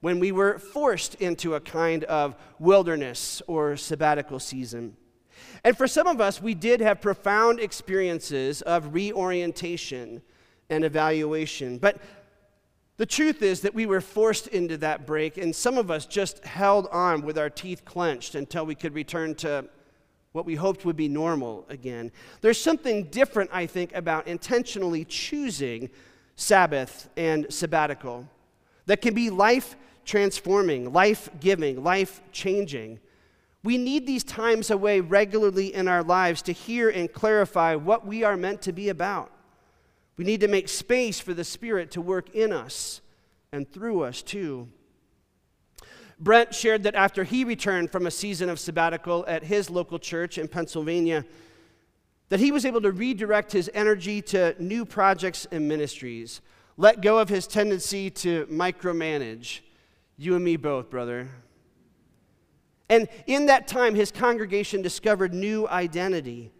when 0.00 0.20
we 0.20 0.30
were 0.30 0.60
forced 0.60 1.16
into 1.16 1.56
a 1.56 1.60
kind 1.60 2.04
of 2.04 2.36
wilderness 2.60 3.42
or 3.48 3.76
sabbatical 3.76 4.38
season. 4.38 4.96
And 5.64 5.76
for 5.76 5.88
some 5.88 6.06
of 6.06 6.20
us, 6.20 6.40
we 6.40 6.54
did 6.54 6.80
have 6.80 7.00
profound 7.00 7.58
experiences 7.58 8.62
of 8.62 8.94
reorientation 8.94 10.22
and 10.68 10.84
evaluation. 10.84 11.78
But 11.78 12.00
the 13.00 13.06
truth 13.06 13.40
is 13.40 13.62
that 13.62 13.72
we 13.72 13.86
were 13.86 14.02
forced 14.02 14.48
into 14.48 14.76
that 14.76 15.06
break, 15.06 15.38
and 15.38 15.56
some 15.56 15.78
of 15.78 15.90
us 15.90 16.04
just 16.04 16.44
held 16.44 16.86
on 16.88 17.22
with 17.22 17.38
our 17.38 17.48
teeth 17.48 17.82
clenched 17.86 18.34
until 18.34 18.66
we 18.66 18.74
could 18.74 18.94
return 18.94 19.34
to 19.36 19.64
what 20.32 20.44
we 20.44 20.54
hoped 20.54 20.84
would 20.84 20.98
be 20.98 21.08
normal 21.08 21.64
again. 21.70 22.12
There's 22.42 22.60
something 22.60 23.04
different, 23.04 23.48
I 23.54 23.64
think, 23.64 23.94
about 23.94 24.28
intentionally 24.28 25.06
choosing 25.06 25.88
Sabbath 26.36 27.08
and 27.16 27.46
sabbatical 27.48 28.28
that 28.84 29.00
can 29.00 29.14
be 29.14 29.30
life 29.30 29.76
transforming, 30.04 30.92
life 30.92 31.30
giving, 31.40 31.82
life 31.82 32.20
changing. 32.32 33.00
We 33.62 33.78
need 33.78 34.06
these 34.06 34.24
times 34.24 34.70
away 34.70 35.00
regularly 35.00 35.72
in 35.72 35.88
our 35.88 36.02
lives 36.02 36.42
to 36.42 36.52
hear 36.52 36.90
and 36.90 37.10
clarify 37.10 37.76
what 37.76 38.06
we 38.06 38.24
are 38.24 38.36
meant 38.36 38.60
to 38.60 38.72
be 38.72 38.90
about. 38.90 39.32
We 40.20 40.26
need 40.26 40.42
to 40.42 40.48
make 40.48 40.68
space 40.68 41.18
for 41.18 41.32
the 41.32 41.44
Spirit 41.44 41.92
to 41.92 42.02
work 42.02 42.34
in 42.34 42.52
us 42.52 43.00
and 43.52 43.66
through 43.66 44.02
us, 44.02 44.20
too. 44.20 44.68
Brent 46.18 46.54
shared 46.54 46.82
that 46.82 46.94
after 46.94 47.24
he 47.24 47.42
returned 47.42 47.90
from 47.90 48.06
a 48.06 48.10
season 48.10 48.50
of 48.50 48.60
sabbatical 48.60 49.24
at 49.26 49.44
his 49.44 49.70
local 49.70 49.98
church 49.98 50.36
in 50.36 50.46
Pennsylvania, 50.46 51.24
that 52.28 52.38
he 52.38 52.52
was 52.52 52.66
able 52.66 52.82
to 52.82 52.92
redirect 52.92 53.52
his 53.52 53.70
energy 53.72 54.20
to 54.20 54.54
new 54.62 54.84
projects 54.84 55.46
and 55.50 55.66
ministries, 55.66 56.42
let 56.76 57.00
go 57.00 57.18
of 57.18 57.30
his 57.30 57.46
tendency 57.46 58.10
to 58.10 58.44
micromanage. 58.48 59.60
You 60.18 60.34
and 60.34 60.44
me 60.44 60.58
both, 60.58 60.90
brother. 60.90 61.30
And 62.90 63.08
in 63.26 63.46
that 63.46 63.68
time, 63.68 63.94
his 63.94 64.12
congregation 64.12 64.82
discovered 64.82 65.32
new 65.32 65.66
identity. 65.66 66.52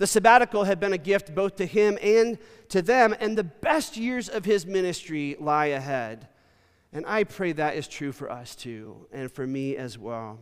The 0.00 0.06
sabbatical 0.06 0.64
had 0.64 0.80
been 0.80 0.94
a 0.94 0.98
gift 0.98 1.34
both 1.34 1.56
to 1.56 1.66
him 1.66 1.98
and 2.00 2.38
to 2.70 2.80
them, 2.80 3.14
and 3.20 3.36
the 3.36 3.44
best 3.44 3.98
years 3.98 4.30
of 4.30 4.46
his 4.46 4.64
ministry 4.64 5.36
lie 5.38 5.66
ahead. 5.66 6.26
And 6.90 7.04
I 7.04 7.24
pray 7.24 7.52
that 7.52 7.76
is 7.76 7.86
true 7.86 8.10
for 8.10 8.32
us 8.32 8.56
too, 8.56 9.06
and 9.12 9.30
for 9.30 9.46
me 9.46 9.76
as 9.76 9.98
well. 9.98 10.38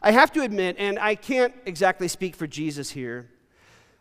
I 0.00 0.12
have 0.12 0.30
to 0.34 0.42
admit, 0.42 0.76
and 0.78 1.00
I 1.00 1.16
can't 1.16 1.52
exactly 1.64 2.06
speak 2.06 2.36
for 2.36 2.46
Jesus 2.46 2.90
here, 2.90 3.28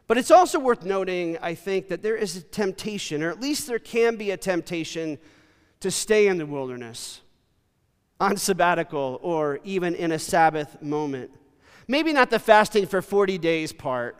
but 0.05 0.19
it's 0.19 0.29
also 0.29 0.59
worth 0.59 0.83
noting, 0.83 1.39
I 1.41 1.55
think, 1.55 1.87
that 1.87 2.03
there 2.03 2.15
is 2.15 2.37
a 2.37 2.43
temptation, 2.43 3.23
or 3.23 3.31
at 3.31 3.41
least 3.41 3.65
there 3.65 3.79
can 3.79 4.17
be 4.17 4.29
a 4.29 4.37
temptation, 4.37 5.17
to 5.79 5.89
stay 5.89 6.27
in 6.27 6.37
the 6.37 6.45
wilderness 6.45 7.21
on 8.19 8.37
sabbatical 8.37 9.19
or 9.23 9.59
even 9.63 9.95
in 9.95 10.11
a 10.11 10.19
Sabbath 10.19 10.79
moment. 10.79 11.31
Maybe 11.87 12.13
not 12.13 12.29
the 12.29 12.39
fasting 12.39 12.87
for 12.87 13.01
40 13.01 13.37
days 13.37 13.71
part. 13.71 14.17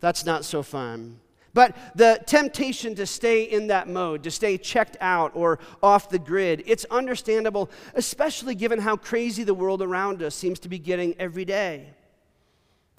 That's 0.00 0.24
not 0.24 0.44
so 0.44 0.62
fun. 0.62 1.20
But 1.54 1.76
the 1.94 2.20
temptation 2.26 2.94
to 2.96 3.06
stay 3.06 3.42
in 3.42 3.66
that 3.66 3.88
mode, 3.88 4.22
to 4.22 4.30
stay 4.30 4.58
checked 4.58 4.96
out 5.00 5.32
or 5.34 5.58
off 5.82 6.08
the 6.08 6.18
grid, 6.18 6.62
it's 6.66 6.84
understandable, 6.90 7.70
especially 7.94 8.54
given 8.54 8.78
how 8.78 8.96
crazy 8.96 9.44
the 9.44 9.54
world 9.54 9.82
around 9.82 10.22
us 10.22 10.34
seems 10.34 10.58
to 10.60 10.68
be 10.68 10.78
getting 10.78 11.14
every 11.18 11.44
day. 11.44 11.94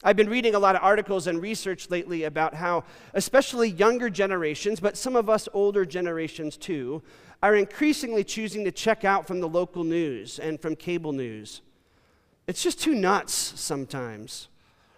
I've 0.03 0.15
been 0.15 0.29
reading 0.29 0.55
a 0.55 0.59
lot 0.59 0.75
of 0.75 0.83
articles 0.83 1.27
and 1.27 1.41
research 1.41 1.89
lately 1.89 2.23
about 2.23 2.53
how, 2.53 2.85
especially 3.13 3.69
younger 3.69 4.09
generations, 4.09 4.79
but 4.79 4.97
some 4.97 5.15
of 5.15 5.29
us 5.29 5.49
older 5.53 5.85
generations 5.85 6.55
too, 6.57 7.03
are 7.43 7.55
increasingly 7.55 8.23
choosing 8.23 8.63
to 8.65 8.71
check 8.71 9.03
out 9.03 9.27
from 9.27 9.41
the 9.41 9.47
local 9.47 9.83
news 9.83 10.39
and 10.39 10.59
from 10.59 10.75
cable 10.75 11.11
news. 11.11 11.61
It's 12.49 12.63
just 12.63 12.81
too 12.81 12.95
nuts 12.95 13.31
sometimes, 13.57 14.47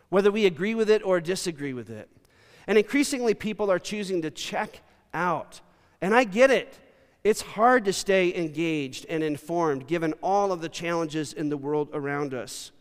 whether 0.07 0.31
we 0.31 0.45
agree 0.45 0.73
with 0.73 0.89
it 0.89 1.03
or 1.03 1.19
disagree 1.19 1.73
with 1.73 1.89
it. 1.89 2.09
And 2.65 2.77
increasingly, 2.77 3.33
people 3.33 3.69
are 3.69 3.77
choosing 3.77 4.21
to 4.21 4.31
check 4.31 4.79
out. 5.13 5.59
And 5.99 6.15
I 6.15 6.23
get 6.23 6.49
it. 6.49 6.79
It's 7.25 7.41
hard 7.41 7.83
to 7.83 7.91
stay 7.91 8.33
engaged 8.33 9.05
and 9.09 9.21
informed 9.21 9.85
given 9.85 10.13
all 10.23 10.53
of 10.53 10.61
the 10.61 10.69
challenges 10.69 11.33
in 11.33 11.49
the 11.49 11.57
world 11.57 11.89
around 11.91 12.33
us. 12.33 12.71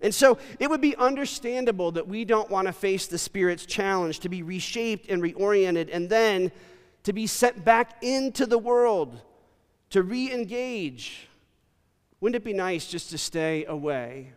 And 0.00 0.12
so 0.12 0.36
it 0.58 0.68
would 0.68 0.80
be 0.80 0.96
understandable 0.96 1.92
that 1.92 2.08
we 2.08 2.24
don't 2.24 2.50
want 2.50 2.66
to 2.66 2.72
face 2.72 3.06
the 3.06 3.18
Spirit's 3.18 3.66
challenge 3.66 4.18
to 4.18 4.28
be 4.28 4.42
reshaped 4.42 5.08
and 5.08 5.22
reoriented 5.22 5.90
and 5.92 6.08
then 6.08 6.50
to 7.04 7.12
be 7.12 7.28
sent 7.28 7.64
back 7.64 8.02
into 8.02 8.46
the 8.46 8.58
world 8.58 9.20
to 9.90 10.02
re 10.02 10.32
engage 10.32 11.28
wouldn't 12.20 12.36
it 12.36 12.44
be 12.44 12.52
nice 12.52 12.86
just 12.86 13.10
to 13.10 13.18
stay 13.18 13.64
away? 13.66 14.32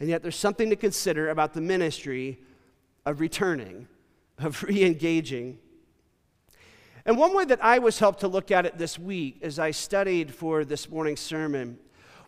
And 0.00 0.08
yet, 0.08 0.22
there's 0.22 0.36
something 0.36 0.70
to 0.70 0.76
consider 0.76 1.30
about 1.30 1.54
the 1.54 1.60
ministry 1.60 2.40
of 3.06 3.20
returning, 3.20 3.86
of 4.38 4.62
re 4.64 4.82
engaging. 4.82 5.58
And 7.06 7.18
one 7.18 7.34
way 7.36 7.44
that 7.44 7.62
I 7.62 7.78
was 7.78 7.98
helped 7.98 8.20
to 8.20 8.28
look 8.28 8.50
at 8.50 8.64
it 8.64 8.78
this 8.78 8.98
week 8.98 9.40
as 9.42 9.58
I 9.58 9.72
studied 9.72 10.32
for 10.34 10.64
this 10.64 10.88
morning's 10.88 11.20
sermon 11.20 11.78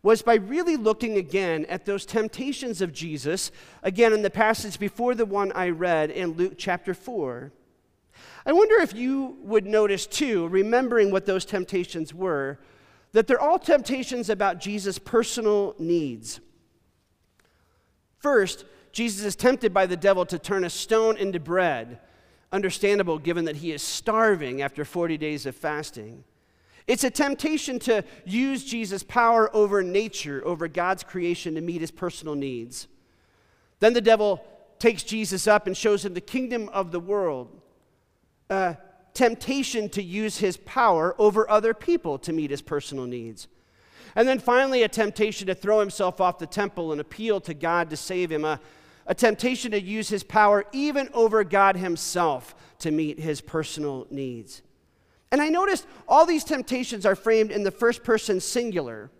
was 0.02 0.22
by 0.22 0.34
really 0.34 0.76
looking 0.76 1.16
again 1.16 1.64
at 1.64 1.84
those 1.84 2.06
temptations 2.06 2.80
of 2.80 2.92
Jesus, 2.92 3.50
again 3.82 4.12
in 4.12 4.22
the 4.22 4.30
passage 4.30 4.78
before 4.78 5.14
the 5.14 5.26
one 5.26 5.50
I 5.52 5.70
read 5.70 6.10
in 6.10 6.32
Luke 6.32 6.54
chapter 6.56 6.94
4. 6.94 7.50
I 8.44 8.52
wonder 8.52 8.76
if 8.76 8.94
you 8.94 9.38
would 9.42 9.66
notice 9.66 10.06
too, 10.06 10.46
remembering 10.48 11.10
what 11.10 11.26
those 11.26 11.44
temptations 11.44 12.14
were, 12.14 12.60
that 13.12 13.26
they're 13.26 13.40
all 13.40 13.58
temptations 13.58 14.28
about 14.28 14.60
Jesus' 14.60 14.98
personal 14.98 15.74
needs. 15.78 16.40
First, 18.18 18.64
Jesus 18.92 19.24
is 19.24 19.36
tempted 19.36 19.72
by 19.72 19.86
the 19.86 19.96
devil 19.96 20.24
to 20.26 20.38
turn 20.38 20.64
a 20.64 20.70
stone 20.70 21.16
into 21.16 21.38
bread. 21.40 22.00
Understandable 22.52 23.18
given 23.18 23.44
that 23.44 23.56
he 23.56 23.72
is 23.72 23.82
starving 23.82 24.62
after 24.62 24.84
40 24.84 25.18
days 25.18 25.46
of 25.46 25.54
fasting. 25.54 26.24
It's 26.86 27.04
a 27.04 27.10
temptation 27.10 27.78
to 27.80 28.04
use 28.24 28.64
Jesus' 28.64 29.02
power 29.02 29.54
over 29.54 29.82
nature, 29.82 30.40
over 30.44 30.68
God's 30.68 31.02
creation, 31.02 31.56
to 31.56 31.60
meet 31.60 31.80
his 31.80 31.90
personal 31.90 32.34
needs. 32.34 32.86
Then 33.80 33.92
the 33.92 34.00
devil 34.00 34.44
takes 34.78 35.02
Jesus 35.02 35.46
up 35.46 35.66
and 35.66 35.76
shows 35.76 36.04
him 36.04 36.14
the 36.14 36.20
kingdom 36.20 36.68
of 36.72 36.92
the 36.92 37.00
world. 37.00 37.60
Uh, 38.48 38.74
temptation 39.16 39.88
to 39.88 40.02
use 40.02 40.38
his 40.38 40.58
power 40.58 41.16
over 41.18 41.50
other 41.50 41.72
people 41.72 42.18
to 42.18 42.32
meet 42.32 42.50
his 42.50 42.60
personal 42.60 43.06
needs. 43.06 43.48
And 44.14 44.28
then 44.28 44.38
finally, 44.38 44.82
a 44.82 44.88
temptation 44.88 45.46
to 45.46 45.54
throw 45.54 45.80
himself 45.80 46.20
off 46.20 46.38
the 46.38 46.46
temple 46.46 46.92
and 46.92 47.00
appeal 47.00 47.40
to 47.40 47.54
God 47.54 47.90
to 47.90 47.96
save 47.96 48.30
him. 48.30 48.44
A, 48.44 48.60
a 49.06 49.14
temptation 49.14 49.70
to 49.70 49.80
use 49.80 50.10
his 50.10 50.22
power 50.22 50.66
even 50.72 51.08
over 51.14 51.44
God 51.44 51.76
himself 51.76 52.54
to 52.80 52.90
meet 52.90 53.18
his 53.18 53.40
personal 53.40 54.06
needs. 54.10 54.62
And 55.32 55.40
I 55.40 55.48
noticed 55.48 55.86
all 56.06 56.26
these 56.26 56.44
temptations 56.44 57.06
are 57.06 57.16
framed 57.16 57.50
in 57.50 57.62
the 57.62 57.70
first 57.70 58.04
person 58.04 58.38
singular. 58.38 59.10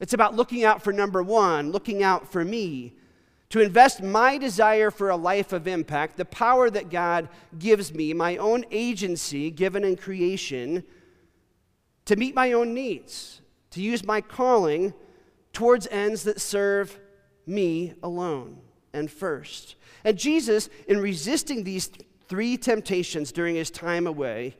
It's 0.00 0.12
about 0.12 0.36
looking 0.36 0.64
out 0.64 0.82
for 0.82 0.92
number 0.92 1.22
one, 1.22 1.72
looking 1.72 2.02
out 2.02 2.30
for 2.30 2.44
me. 2.44 2.94
To 3.50 3.60
invest 3.60 4.02
my 4.02 4.38
desire 4.38 4.90
for 4.90 5.10
a 5.10 5.16
life 5.16 5.52
of 5.52 5.66
impact, 5.66 6.16
the 6.16 6.24
power 6.24 6.70
that 6.70 6.88
God 6.88 7.28
gives 7.58 7.92
me, 7.92 8.14
my 8.14 8.36
own 8.36 8.64
agency 8.70 9.50
given 9.50 9.84
in 9.84 9.96
creation, 9.96 10.84
to 12.04 12.16
meet 12.16 12.34
my 12.34 12.52
own 12.52 12.72
needs, 12.72 13.40
to 13.70 13.82
use 13.82 14.04
my 14.04 14.20
calling 14.20 14.94
towards 15.52 15.86
ends 15.88 16.22
that 16.24 16.40
serve 16.40 16.98
me 17.46 17.94
alone 18.02 18.58
and 18.92 19.10
first. 19.10 19.74
And 20.04 20.16
Jesus, 20.16 20.68
in 20.86 20.98
resisting 20.98 21.64
these 21.64 21.90
three 22.28 22.56
temptations 22.56 23.32
during 23.32 23.56
his 23.56 23.70
time 23.70 24.06
away, 24.06 24.56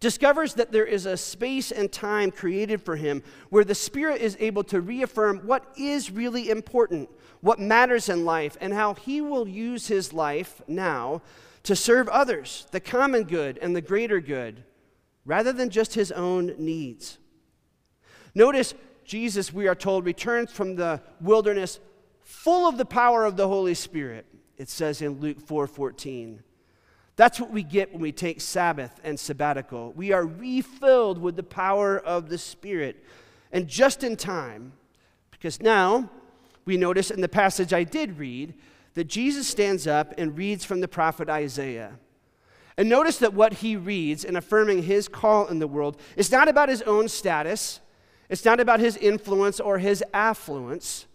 discovers 0.00 0.54
that 0.54 0.72
there 0.72 0.86
is 0.86 1.06
a 1.06 1.16
space 1.16 1.72
and 1.72 1.90
time 1.90 2.30
created 2.30 2.80
for 2.80 2.96
him 2.96 3.22
where 3.50 3.64
the 3.64 3.74
Spirit 3.74 4.20
is 4.20 4.36
able 4.40 4.64
to 4.64 4.80
reaffirm 4.80 5.40
what 5.40 5.64
is 5.76 6.10
really 6.10 6.50
important, 6.50 7.08
what 7.40 7.58
matters 7.58 8.08
in 8.08 8.24
life, 8.24 8.56
and 8.60 8.72
how 8.72 8.94
he 8.94 9.20
will 9.20 9.48
use 9.48 9.88
his 9.88 10.12
life 10.12 10.62
now 10.68 11.20
to 11.64 11.74
serve 11.74 12.08
others, 12.08 12.66
the 12.70 12.80
common 12.80 13.24
good 13.24 13.58
and 13.58 13.74
the 13.74 13.80
greater 13.80 14.20
good, 14.20 14.62
rather 15.24 15.52
than 15.52 15.68
just 15.68 15.94
his 15.94 16.12
own 16.12 16.54
needs. 16.58 17.18
Notice 18.34 18.74
Jesus, 19.04 19.52
we 19.52 19.66
are 19.66 19.74
told, 19.74 20.04
returns 20.04 20.52
from 20.52 20.76
the 20.76 21.02
wilderness 21.20 21.80
full 22.22 22.68
of 22.68 22.76
the 22.76 22.84
power 22.84 23.24
of 23.24 23.36
the 23.36 23.48
Holy 23.48 23.74
Spirit. 23.74 24.26
It 24.56 24.68
says 24.68 25.02
in 25.02 25.18
Luke 25.20 25.40
4 25.40 25.66
14. 25.66 26.42
That's 27.18 27.40
what 27.40 27.50
we 27.50 27.64
get 27.64 27.92
when 27.92 28.00
we 28.00 28.12
take 28.12 28.40
Sabbath 28.40 29.00
and 29.02 29.18
sabbatical. 29.18 29.92
We 29.96 30.12
are 30.12 30.24
refilled 30.24 31.18
with 31.18 31.34
the 31.34 31.42
power 31.42 31.98
of 31.98 32.28
the 32.28 32.38
Spirit. 32.38 33.04
And 33.50 33.66
just 33.66 34.04
in 34.04 34.14
time, 34.14 34.72
because 35.32 35.60
now 35.60 36.10
we 36.64 36.76
notice 36.76 37.10
in 37.10 37.20
the 37.20 37.28
passage 37.28 37.72
I 37.72 37.82
did 37.82 38.18
read 38.18 38.54
that 38.94 39.08
Jesus 39.08 39.48
stands 39.48 39.84
up 39.84 40.14
and 40.16 40.38
reads 40.38 40.64
from 40.64 40.80
the 40.80 40.86
prophet 40.86 41.28
Isaiah. 41.28 41.98
And 42.76 42.88
notice 42.88 43.18
that 43.18 43.34
what 43.34 43.54
he 43.54 43.74
reads 43.74 44.22
in 44.22 44.36
affirming 44.36 44.84
his 44.84 45.08
call 45.08 45.48
in 45.48 45.58
the 45.58 45.66
world 45.66 46.00
is 46.14 46.30
not 46.30 46.46
about 46.46 46.68
his 46.68 46.82
own 46.82 47.08
status, 47.08 47.80
it's 48.28 48.44
not 48.44 48.60
about 48.60 48.78
his 48.78 48.96
influence 48.96 49.58
or 49.58 49.78
his 49.78 50.04
affluence, 50.14 51.06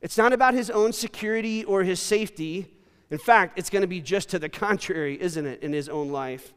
it's 0.00 0.16
not 0.16 0.32
about 0.32 0.54
his 0.54 0.70
own 0.70 0.94
security 0.94 1.64
or 1.64 1.82
his 1.82 2.00
safety. 2.00 2.79
In 3.10 3.18
fact, 3.18 3.58
it's 3.58 3.70
going 3.70 3.82
to 3.82 3.88
be 3.88 4.00
just 4.00 4.30
to 4.30 4.38
the 4.38 4.48
contrary, 4.48 5.20
isn't 5.20 5.46
it, 5.46 5.62
in 5.62 5.72
his 5.72 5.88
own 5.88 6.10
life? 6.10 6.52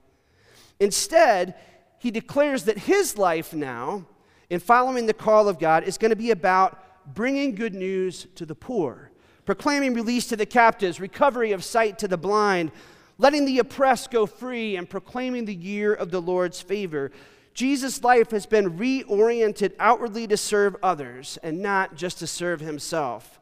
Instead, 0.79 1.55
he 1.99 2.11
declares 2.11 2.65
that 2.65 2.77
his 2.77 3.17
life 3.17 3.53
now, 3.53 4.05
in 4.49 4.59
following 4.59 5.05
the 5.05 5.13
call 5.13 5.47
of 5.47 5.57
God, 5.57 5.83
is 5.83 5.97
going 5.97 6.11
to 6.11 6.15
be 6.15 6.31
about 6.31 7.13
bringing 7.13 7.55
good 7.55 7.73
news 7.73 8.27
to 8.35 8.45
the 8.45 8.55
poor, 8.55 9.11
proclaiming 9.45 9.93
release 9.93 10.27
to 10.27 10.35
the 10.35 10.45
captives, 10.45 10.99
recovery 10.99 11.51
of 11.51 11.63
sight 11.63 11.97
to 11.99 12.07
the 12.07 12.17
blind, 12.17 12.71
letting 13.17 13.45
the 13.45 13.59
oppressed 13.59 14.11
go 14.11 14.25
free, 14.25 14.75
and 14.75 14.89
proclaiming 14.89 15.45
the 15.45 15.55
year 15.55 15.93
of 15.93 16.11
the 16.11 16.21
Lord's 16.21 16.61
favor. 16.61 17.11
Jesus' 17.53 18.03
life 18.03 18.31
has 18.31 18.45
been 18.45 18.77
reoriented 18.77 19.73
outwardly 19.79 20.27
to 20.27 20.37
serve 20.37 20.75
others 20.81 21.37
and 21.43 21.61
not 21.61 21.95
just 21.95 22.19
to 22.19 22.27
serve 22.27 22.59
himself. 22.59 23.39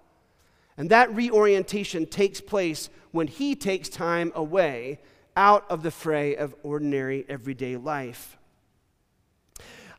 And 0.82 0.90
that 0.90 1.14
reorientation 1.16 2.08
takes 2.08 2.42
place 2.42 2.90
when 3.12 3.28
he 3.28 3.54
takes 3.54 3.88
time 3.88 4.32
away 4.34 4.98
out 5.38 5.70
of 5.70 5.84
the 5.84 5.92
fray 5.92 6.36
of 6.36 6.56
ordinary 6.64 7.24
everyday 7.30 7.78
life. 7.78 8.36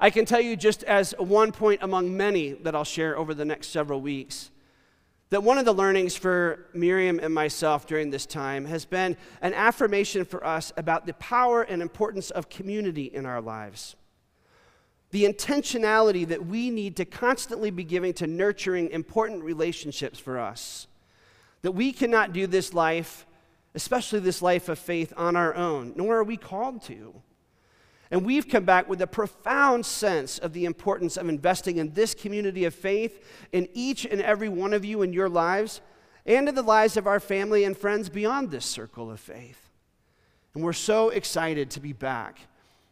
I 0.01 0.11
can 0.11 0.25
tell 0.25 0.41
you, 0.41 0.57
just 0.57 0.83
as 0.83 1.15
one 1.19 1.53
point 1.53 1.85
among 1.85 2.17
many 2.17 2.55
that 2.55 2.75
I'll 2.75 2.83
share 2.83 3.17
over 3.17 3.33
the 3.33 3.45
next 3.45 3.69
several 3.69 4.01
weeks, 4.01 4.51
that 5.31 5.45
one 5.45 5.57
of 5.57 5.67
the 5.67 5.73
learnings 5.73 6.17
for 6.17 6.67
Miriam 6.75 7.21
and 7.23 7.33
myself 7.33 7.87
during 7.87 8.11
this 8.11 8.27
time 8.27 8.65
has 8.65 8.85
been 8.85 9.17
an 9.41 9.55
affirmation 9.55 10.25
for 10.25 10.45
us 10.45 10.73
about 10.77 11.07
the 11.07 11.15
power 11.15 11.63
and 11.63 11.81
importance 11.81 12.33
of 12.33 12.49
community 12.49 13.05
in 13.05 13.25
our 13.25 13.41
lives. 13.41 13.95
The 15.13 15.25
intentionality 15.25 16.27
that 16.29 16.47
we 16.47 16.71
need 16.71 16.97
to 16.97 17.05
constantly 17.05 17.71
be 17.71 17.85
giving 17.85 18.13
to 18.15 18.27
nurturing 18.27 18.91
important 18.91 19.45
relationships 19.45 20.19
for 20.19 20.39
us. 20.39 20.89
That 21.61 21.73
we 21.73 21.93
cannot 21.93 22.33
do 22.33 22.47
this 22.47 22.75
life, 22.75 23.27
especially 23.75 24.21
this 24.21 24.43
life 24.43 24.69
of 24.69 24.79
faith, 24.79 25.13
on 25.17 25.37
our 25.37 25.55
own, 25.55 25.93
nor 25.97 26.17
are 26.17 26.25
we 26.25 26.37
called 26.37 26.83
to. 26.85 27.15
And 28.11 28.27
we've 28.27 28.49
come 28.49 28.65
back 28.65 28.89
with 28.89 29.01
a 29.01 29.07
profound 29.07 29.87
sense 29.87 30.39
of 30.39 30.53
the 30.53 30.67
importance 30.67 31.17
of 31.17 31.29
investing 31.29 31.79
in 31.79 31.93
this 31.93 32.15
community 32.15 32.65
of 32.65 32.75
faith 32.75 33.25
in 33.53 33.69
each 33.73 34.05
and 34.05 34.21
every 34.21 34.51
one 34.51 34.75
of 34.75 34.85
you 34.85 35.01
in 35.01 35.15
your 35.15 35.31
lives 35.31 35.81
and 36.27 36.49
in 36.49 36.55
the 36.55 36.63
lives 36.63 36.97
of 36.97 37.07
our 37.07 37.21
family 37.21 37.65
and 37.65 37.77
friends 37.77 38.09
beyond 38.09 38.51
this 38.51 38.67
circle 38.67 39.11
of 39.11 39.21
faith. 39.21 39.71
And 40.55 40.63
we're 40.63 40.73
so 40.73 41.09
excited 41.09 41.71
to 41.71 41.81
be 41.81 41.93
back 41.93 42.41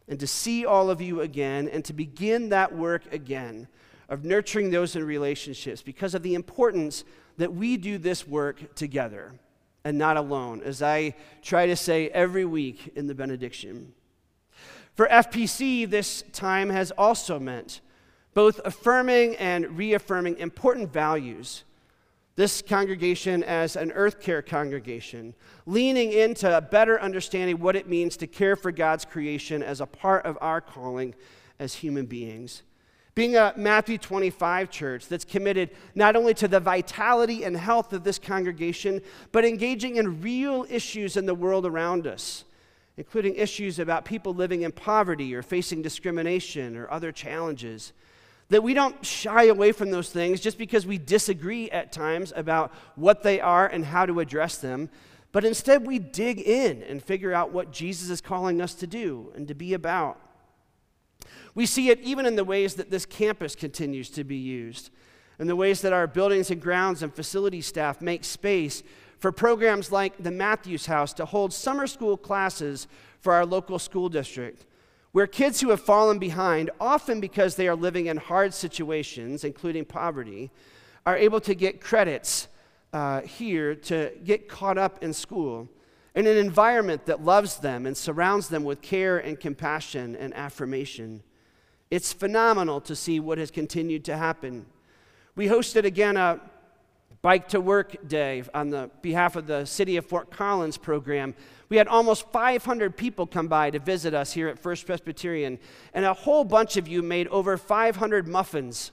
and 0.09 0.19
to 0.21 0.27
see 0.27 0.65
all 0.67 0.91
of 0.91 1.01
you 1.01 1.21
again 1.21 1.69
and 1.69 1.85
to 1.85 1.93
begin 1.93 2.49
that 2.49 2.75
work 2.75 3.13
again 3.13 3.69
of 4.09 4.25
nurturing 4.25 4.71
those 4.71 4.97
in 4.97 5.05
relationships 5.05 5.83
because 5.83 6.15
of 6.15 6.23
the 6.23 6.35
importance 6.35 7.05
that 7.39 7.55
we 7.55 7.77
do 7.77 7.97
this 7.97 8.27
work 8.27 8.75
together 8.75 9.33
and 9.85 9.97
not 9.97 10.17
alone, 10.17 10.61
as 10.63 10.83
I 10.83 11.15
try 11.43 11.67
to 11.67 11.77
say 11.77 12.09
every 12.09 12.45
week 12.45 12.93
in 12.97 13.07
the 13.07 13.15
benediction. 13.15 13.93
For 14.95 15.07
FPC, 15.07 15.89
this 15.89 16.23
time 16.33 16.69
has 16.69 16.91
also 16.91 17.39
meant 17.39 17.81
both 18.35 18.61
affirming 18.65 19.37
and 19.37 19.77
reaffirming 19.77 20.39
important 20.39 20.93
values. 20.93 21.65
This 22.41 22.63
congregation, 22.63 23.43
as 23.43 23.77
an 23.77 23.93
earth 23.93 24.19
care 24.19 24.41
congregation, 24.41 25.35
leaning 25.67 26.11
into 26.11 26.57
a 26.57 26.63
better 26.63 26.99
understanding 26.99 27.61
what 27.61 27.77
it 27.77 27.87
means 27.87 28.17
to 28.17 28.27
care 28.27 28.57
for 28.57 28.73
God's 28.73 29.05
creation 29.05 29.63
as 29.63 29.83
a 29.83 29.87
part 29.87 30.25
of 30.25 30.39
our 30.41 30.63
calling 30.63 31.15
as 31.59 31.75
human 31.75 32.07
beings. 32.07 32.63
Being 33.15 33.37
a 33.37 33.53
Matthew 33.59 33.99
25 33.99 34.71
church 34.71 35.07
that's 35.07 35.27
committed 35.27 35.69
not 35.95 36.17
only 36.17 36.33
to 36.33 36.49
the 36.49 36.61
vitality 36.61 37.45
and 37.45 37.55
health 37.55 37.93
of 37.93 38.05
this 38.05 38.19
congregation, 38.19 39.03
but 39.33 39.45
engaging 39.45 39.97
in 39.97 40.23
real 40.23 40.65
issues 40.71 41.19
in 41.19 41.27
the 41.27 41.35
world 41.35 41.67
around 41.67 42.07
us, 42.07 42.47
including 42.97 43.35
issues 43.35 43.79
about 43.79 44.07
people 44.07 44.33
living 44.33 44.63
in 44.63 44.73
poverty 44.73 45.35
or 45.35 45.43
facing 45.43 45.83
discrimination 45.83 46.75
or 46.75 46.91
other 46.91 47.13
challenges. 47.13 47.93
That 48.51 48.63
we 48.63 48.75
don't 48.75 49.05
shy 49.05 49.45
away 49.45 49.73
from 49.73 49.91
those 49.91 50.11
things 50.11 50.41
just 50.41 50.59
because 50.59 50.87
we 50.87 50.99
disagree 50.99 51.71
at 51.71 51.93
times 51.93 52.33
about 52.37 52.73
what 52.95 53.23
they 53.23 53.41
are 53.41 53.67
and 53.67 53.85
how 53.85 54.07
to 54.07 54.21
address 54.21 54.59
them, 54.59 54.91
but 55.33 55.45
instead 55.45 55.87
we 55.87 55.99
dig 55.99 56.41
in 56.41 56.83
and 56.83 57.03
figure 57.03 57.33
out 57.33 57.53
what 57.53 57.71
Jesus 57.71 58.11
is 58.11 58.21
calling 58.21 58.61
us 58.61 58.75
to 58.75 58.87
do 58.87 59.33
and 59.35 59.47
to 59.49 59.55
be 59.55 59.73
about. 59.75 60.19
We 61.55 61.67
see 61.67 61.91
it 61.91 62.01
even 62.01 62.27
in 62.27 62.37
the 62.37 62.45
ways 62.45 62.75
that 62.75 62.91
this 62.91 63.07
campus 63.07 63.55
continues 63.55 64.11
to 64.11 64.25
be 64.25 64.37
used, 64.37 64.91
in 65.39 65.47
the 65.47 65.57
ways 65.57 65.81
that 65.83 65.93
our 65.93 66.07
buildings 66.07 66.51
and 66.51 66.61
grounds 66.61 67.03
and 67.03 67.15
facility 67.15 67.61
staff 67.61 68.01
make 68.01 68.25
space 68.25 68.83
for 69.19 69.31
programs 69.31 69.93
like 69.93 70.23
the 70.23 70.31
Matthews 70.31 70.87
House 70.87 71.13
to 71.15 71.25
hold 71.25 71.53
summer 71.53 71.87
school 71.87 72.17
classes 72.17 72.89
for 73.21 73.33
our 73.35 73.47
local 73.47 73.79
school 73.79 74.09
district, 74.09 74.67
where 75.13 75.27
kids 75.27 75.61
who 75.61 75.71
have 75.71 75.81
fallen 75.81 76.19
behind, 76.19 76.71
often 76.81 77.21
because 77.21 77.57
they 77.57 77.67
are 77.67 77.75
living 77.75 78.07
in 78.07 78.17
hard 78.17 78.55
situations, 78.55 79.45
including 79.45 79.85
poverty, 79.85 80.51
are 81.05 81.17
able 81.17 81.41
to 81.41 81.55
get 81.55 81.81
credits 81.81 82.49
uh, 82.93 83.21
here 83.23 83.75
to 83.75 84.13
get 84.25 84.49
caught 84.49 84.79
up 84.79 85.03
in 85.03 85.13
school 85.13 85.69
in 86.15 86.27
an 86.27 86.37
environment 86.37 87.07
that 87.07 87.25
loves 87.25 87.59
them 87.59 87.87
and 87.87 87.97
surrounds 87.97 88.49
them 88.49 88.65
with 88.65 88.81
care 88.83 89.19
and 89.19 89.39
compassion 89.39 90.17
and 90.17 90.35
affirmation. 90.35 91.23
It's 91.91 92.13
phenomenal 92.13 92.81
to 92.83 92.95
see 92.95 93.21
what 93.21 93.39
has 93.39 93.51
continued 93.51 94.05
to 94.07 94.17
happen. 94.17 94.67
We 95.37 95.47
hosted 95.47 95.85
again 95.85 96.17
a 96.17 96.41
Bike 97.23 97.49
to 97.49 97.61
Work 97.61 98.09
Day 98.09 98.45
on 98.55 98.71
the 98.71 98.91
behalf 99.03 99.37
of 99.37 99.47
the 99.47 99.67
City 99.67 99.97
of 99.99 100.07
Fort 100.07 100.31
Collins 100.31 100.79
program. 100.79 101.35
We 101.71 101.77
had 101.77 101.87
almost 101.87 102.29
500 102.33 102.97
people 102.97 103.27
come 103.29 103.47
by 103.47 103.71
to 103.71 103.79
visit 103.79 104.13
us 104.13 104.33
here 104.33 104.49
at 104.49 104.59
First 104.59 104.87
Presbyterian, 104.87 105.59
and 105.95 106.05
a 106.05 106.13
whole 106.13 106.45
bunch 106.45 106.77
of 106.77 106.89
you 106.89 107.01
made 107.01 107.29
over 107.29 107.57
500 107.57 108.27
muffins. 108.27 108.91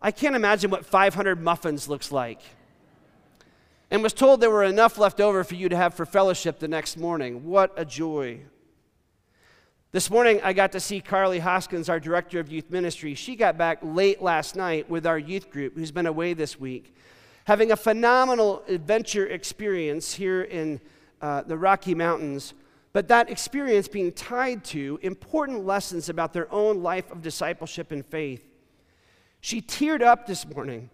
I 0.00 0.12
can't 0.12 0.36
imagine 0.36 0.70
what 0.70 0.86
500 0.86 1.42
muffins 1.42 1.88
looks 1.88 2.12
like. 2.12 2.40
And 3.90 4.04
was 4.04 4.12
told 4.12 4.40
there 4.40 4.50
were 4.50 4.62
enough 4.62 4.98
left 4.98 5.20
over 5.20 5.42
for 5.42 5.56
you 5.56 5.68
to 5.68 5.76
have 5.76 5.94
for 5.94 6.06
fellowship 6.06 6.60
the 6.60 6.68
next 6.68 6.96
morning. 6.96 7.44
What 7.44 7.72
a 7.76 7.84
joy. 7.84 8.40
This 9.90 10.10
morning, 10.10 10.40
I 10.44 10.52
got 10.52 10.72
to 10.72 10.80
see 10.80 11.00
Carly 11.00 11.40
Hoskins, 11.40 11.88
our 11.88 11.98
director 11.98 12.38
of 12.38 12.52
youth 12.52 12.70
ministry. 12.70 13.14
She 13.14 13.34
got 13.34 13.58
back 13.58 13.78
late 13.82 14.22
last 14.22 14.54
night 14.54 14.88
with 14.88 15.08
our 15.08 15.18
youth 15.18 15.50
group, 15.50 15.74
who's 15.74 15.92
been 15.92 16.06
away 16.06 16.34
this 16.34 16.58
week, 16.58 16.94
having 17.46 17.72
a 17.72 17.76
phenomenal 17.76 18.62
adventure 18.68 19.26
experience 19.26 20.14
here 20.14 20.42
in 20.42 20.80
uh, 21.24 21.40
the 21.40 21.56
Rocky 21.56 21.94
Mountains. 21.94 22.52
But 22.92 23.08
that 23.08 23.30
experience 23.30 23.88
being 23.88 24.12
tied 24.12 24.62
to 24.64 24.98
important 25.00 25.64
lessons 25.64 26.10
about 26.10 26.34
their 26.34 26.52
own 26.52 26.82
life 26.82 27.10
of 27.10 27.22
discipleship 27.22 27.92
and 27.92 28.04
faith. 28.04 28.44
She 29.40 29.62
teared 29.62 30.02
up 30.02 30.26
this 30.26 30.46
morning 30.46 30.90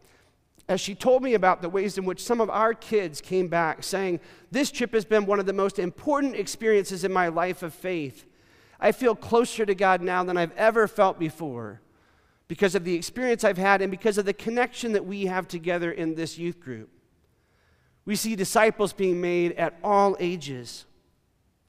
as 0.69 0.81
she 0.81 0.95
told 0.95 1.25
me 1.25 1.35
about 1.35 1.63
the 1.63 1.69
ways 1.69 1.99
in 1.99 2.05
which 2.05 2.23
some 2.23 2.41
of 2.41 2.49
our 2.49 2.75
kids 2.75 3.21
came 3.21 3.49
back 3.49 3.83
saying, 3.83 4.21
This 4.53 4.71
trip 4.71 4.95
has 4.95 5.05
been 5.05 5.27
one 5.27 5.41
of 5.41 5.47
the 5.47 5.53
most 5.53 5.81
important 5.81 6.37
experiences 6.37 7.03
in 7.03 7.13
my 7.13 7.27
life 7.27 7.65
of 7.65 7.75
faith. 7.75 8.25
I 8.79 8.93
feel 8.93 9.17
closer 9.17 9.67
to 9.67 9.75
God 9.75 10.01
now 10.01 10.23
than 10.23 10.37
I've 10.37 10.57
ever 10.57 10.87
felt 10.87 11.19
before 11.19 11.81
because 12.47 12.77
of 12.77 12.85
the 12.85 12.95
experience 12.95 13.43
I've 13.43 13.59
had 13.59 13.83
and 13.83 13.91
because 13.91 14.17
of 14.17 14.27
the 14.27 14.33
connection 14.33 14.93
that 14.93 15.05
we 15.05 15.27
have 15.27 15.49
together 15.49 15.91
in 15.91 16.15
this 16.15 16.39
youth 16.39 16.61
group. 16.61 16.89
We 18.11 18.17
see 18.17 18.35
disciples 18.35 18.93
being 18.93 19.21
made 19.21 19.53
at 19.53 19.79
all 19.85 20.17
ages. 20.19 20.85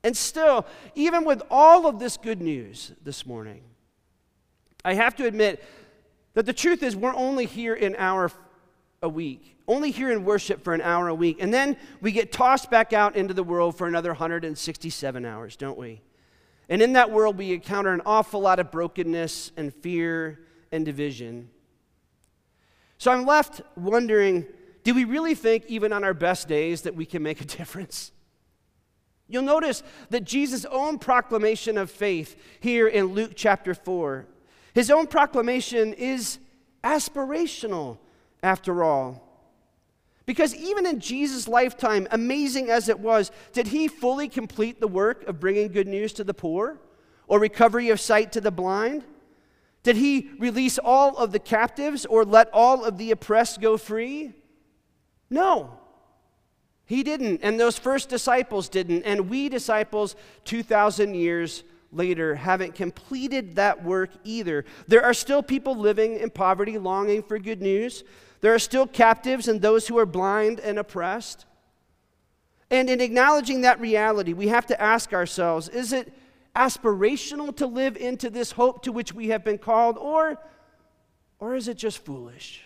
And 0.03 0.17
still, 0.17 0.65
even 0.95 1.23
with 1.23 1.43
all 1.51 1.85
of 1.85 1.99
this 1.99 2.17
good 2.17 2.41
news 2.41 2.93
this 3.03 3.27
morning, 3.27 3.61
I 4.83 4.95
have 4.95 5.15
to 5.17 5.27
admit 5.27 5.63
that 6.33 6.47
the 6.47 6.53
truth 6.53 6.81
is 6.81 6.95
we're 6.95 7.13
only 7.13 7.45
here 7.45 7.75
in 7.75 7.95
our 7.95 8.31
a 9.03 9.07
week, 9.07 9.55
only 9.67 9.91
here 9.91 10.11
in 10.11 10.25
worship 10.25 10.63
for 10.63 10.73
an 10.73 10.81
hour 10.81 11.09
a 11.09 11.13
week. 11.13 11.37
And 11.39 11.53
then 11.53 11.77
we 12.01 12.11
get 12.11 12.31
tossed 12.31 12.71
back 12.71 12.91
out 12.91 13.15
into 13.15 13.35
the 13.35 13.43
world 13.43 13.77
for 13.77 13.85
another 13.85 14.09
167 14.09 15.23
hours, 15.23 15.55
don't 15.55 15.77
we? 15.77 16.01
And 16.69 16.81
in 16.81 16.93
that 16.93 17.11
world, 17.11 17.37
we 17.37 17.53
encounter 17.53 17.93
an 17.93 18.01
awful 18.03 18.41
lot 18.41 18.57
of 18.57 18.71
brokenness 18.71 19.51
and 19.57 19.71
fear 19.71 20.39
and 20.71 20.85
division. 20.85 21.51
So 22.97 23.11
I'm 23.11 23.27
left 23.27 23.61
wondering 23.75 24.47
do 24.83 24.93
we 24.93 25.03
really 25.03 25.35
think, 25.35 25.65
even 25.67 25.93
on 25.93 26.03
our 26.03 26.13
best 26.13 26.47
days, 26.47 26.81
that 26.83 26.95
we 26.95 27.05
can 27.05 27.23
make 27.23 27.41
a 27.41 27.45
difference? 27.57 28.11
You'll 29.27 29.43
notice 29.43 29.81
that 30.09 30.25
Jesus' 30.25 30.65
own 30.65 30.99
proclamation 30.99 31.77
of 31.77 31.89
faith 31.89 32.35
here 32.59 32.87
in 32.87 33.07
Luke 33.07 33.31
chapter 33.35 33.73
4, 33.73 34.27
his 34.73 34.91
own 34.91 35.07
proclamation 35.07 35.93
is 35.93 36.39
aspirational 36.83 37.97
after 38.43 38.83
all. 38.83 39.27
Because 40.25 40.55
even 40.55 40.85
in 40.85 40.99
Jesus' 40.99 41.47
lifetime, 41.47 42.07
amazing 42.11 42.69
as 42.69 42.89
it 42.89 42.99
was, 42.99 43.31
did 43.53 43.67
he 43.67 43.87
fully 43.87 44.29
complete 44.29 44.79
the 44.79 44.87
work 44.87 45.27
of 45.27 45.39
bringing 45.39 45.71
good 45.71 45.87
news 45.87 46.13
to 46.13 46.23
the 46.23 46.33
poor 46.33 46.79
or 47.27 47.39
recovery 47.39 47.89
of 47.89 47.99
sight 47.99 48.31
to 48.33 48.41
the 48.41 48.51
blind? 48.51 49.03
Did 49.83 49.95
he 49.95 50.31
release 50.37 50.77
all 50.77 51.17
of 51.17 51.31
the 51.31 51.39
captives 51.39 52.05
or 52.05 52.23
let 52.23 52.49
all 52.53 52.85
of 52.85 52.97
the 52.97 53.11
oppressed 53.11 53.59
go 53.61 53.77
free? 53.77 54.33
No. 55.31 55.79
He 56.85 57.03
didn't, 57.03 57.39
and 57.41 57.59
those 57.59 57.79
first 57.79 58.09
disciples 58.09 58.67
didn't, 58.67 59.03
and 59.03 59.29
we 59.29 59.47
disciples 59.47 60.17
2,000 60.43 61.15
years 61.15 61.63
later 61.93 62.35
haven't 62.35 62.75
completed 62.75 63.55
that 63.55 63.83
work 63.83 64.09
either. 64.25 64.65
There 64.87 65.03
are 65.03 65.13
still 65.13 65.41
people 65.41 65.75
living 65.75 66.19
in 66.19 66.29
poverty, 66.29 66.77
longing 66.77 67.23
for 67.23 67.39
good 67.39 67.61
news. 67.61 68.03
There 68.41 68.53
are 68.53 68.59
still 68.59 68.87
captives 68.87 69.47
and 69.47 69.61
those 69.61 69.87
who 69.87 69.97
are 69.97 70.05
blind 70.05 70.59
and 70.59 70.77
oppressed. 70.77 71.45
And 72.69 72.89
in 72.89 72.99
acknowledging 73.01 73.61
that 73.61 73.79
reality, 73.79 74.33
we 74.33 74.49
have 74.49 74.65
to 74.67 74.81
ask 74.81 75.13
ourselves 75.13 75.69
is 75.69 75.93
it 75.93 76.11
aspirational 76.55 77.55
to 77.57 77.67
live 77.67 77.95
into 77.95 78.29
this 78.29 78.51
hope 78.51 78.83
to 78.83 78.91
which 78.91 79.13
we 79.13 79.29
have 79.29 79.43
been 79.43 79.57
called, 79.57 79.97
or, 79.97 80.37
or 81.39 81.55
is 81.55 81.69
it 81.69 81.77
just 81.77 82.03
foolish? 82.03 82.65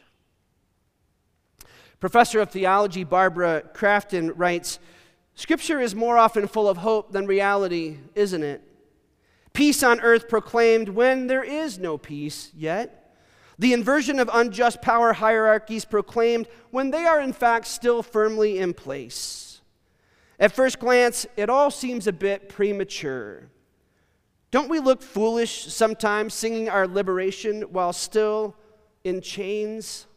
Professor 2.00 2.40
of 2.40 2.52
theology 2.52 3.04
Barbara 3.04 3.64
Crafton 3.74 4.32
writes 4.36 4.80
Scripture 5.36 5.82
is 5.82 5.94
more 5.94 6.18
often 6.18 6.48
full 6.48 6.70
of 6.70 6.78
hope 6.78 7.12
than 7.12 7.28
reality, 7.28 7.98
isn't 8.16 8.44
it? 8.44 8.62
Peace 9.54 9.84
on 9.84 10.00
earth 10.02 10.28
proclaimed 10.28 10.90
when 10.90 11.28
there 11.28 11.44
is 11.44 11.78
no 11.80 11.98
peace 11.98 12.52
yet. 12.56 13.14
The 13.58 13.74
inversion 13.74 14.20
of 14.20 14.30
unjust 14.34 14.82
power 14.82 15.14
hierarchies 15.14 15.86
proclaimed 15.86 16.48
when 16.72 16.92
they 16.92 17.06
are 17.06 17.22
in 17.22 17.34
fact 17.34 17.68
still 17.68 18.04
firmly 18.04 18.60
in 18.60 18.74
place. 18.74 19.62
At 20.40 20.52
first 20.52 20.80
glance, 20.80 21.26
it 21.38 21.50
all 21.50 21.72
seems 21.72 22.08
a 22.08 22.14
bit 22.14 22.50
premature. 22.50 23.50
Don't 24.52 24.70
we 24.70 24.80
look 24.80 25.02
foolish 25.02 25.74
sometimes 25.74 26.34
singing 26.34 26.70
our 26.70 26.88
liberation 26.88 27.62
while 27.64 27.94
still 27.94 28.56
in 29.04 29.22
chains? 29.22 30.08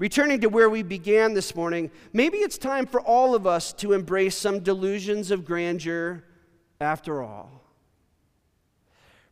Returning 0.00 0.40
to 0.40 0.48
where 0.48 0.70
we 0.70 0.82
began 0.82 1.34
this 1.34 1.54
morning, 1.54 1.90
maybe 2.14 2.38
it's 2.38 2.56
time 2.56 2.86
for 2.86 3.02
all 3.02 3.34
of 3.34 3.46
us 3.46 3.70
to 3.74 3.92
embrace 3.92 4.34
some 4.34 4.60
delusions 4.60 5.30
of 5.30 5.44
grandeur 5.44 6.24
after 6.80 7.22
all. 7.22 7.60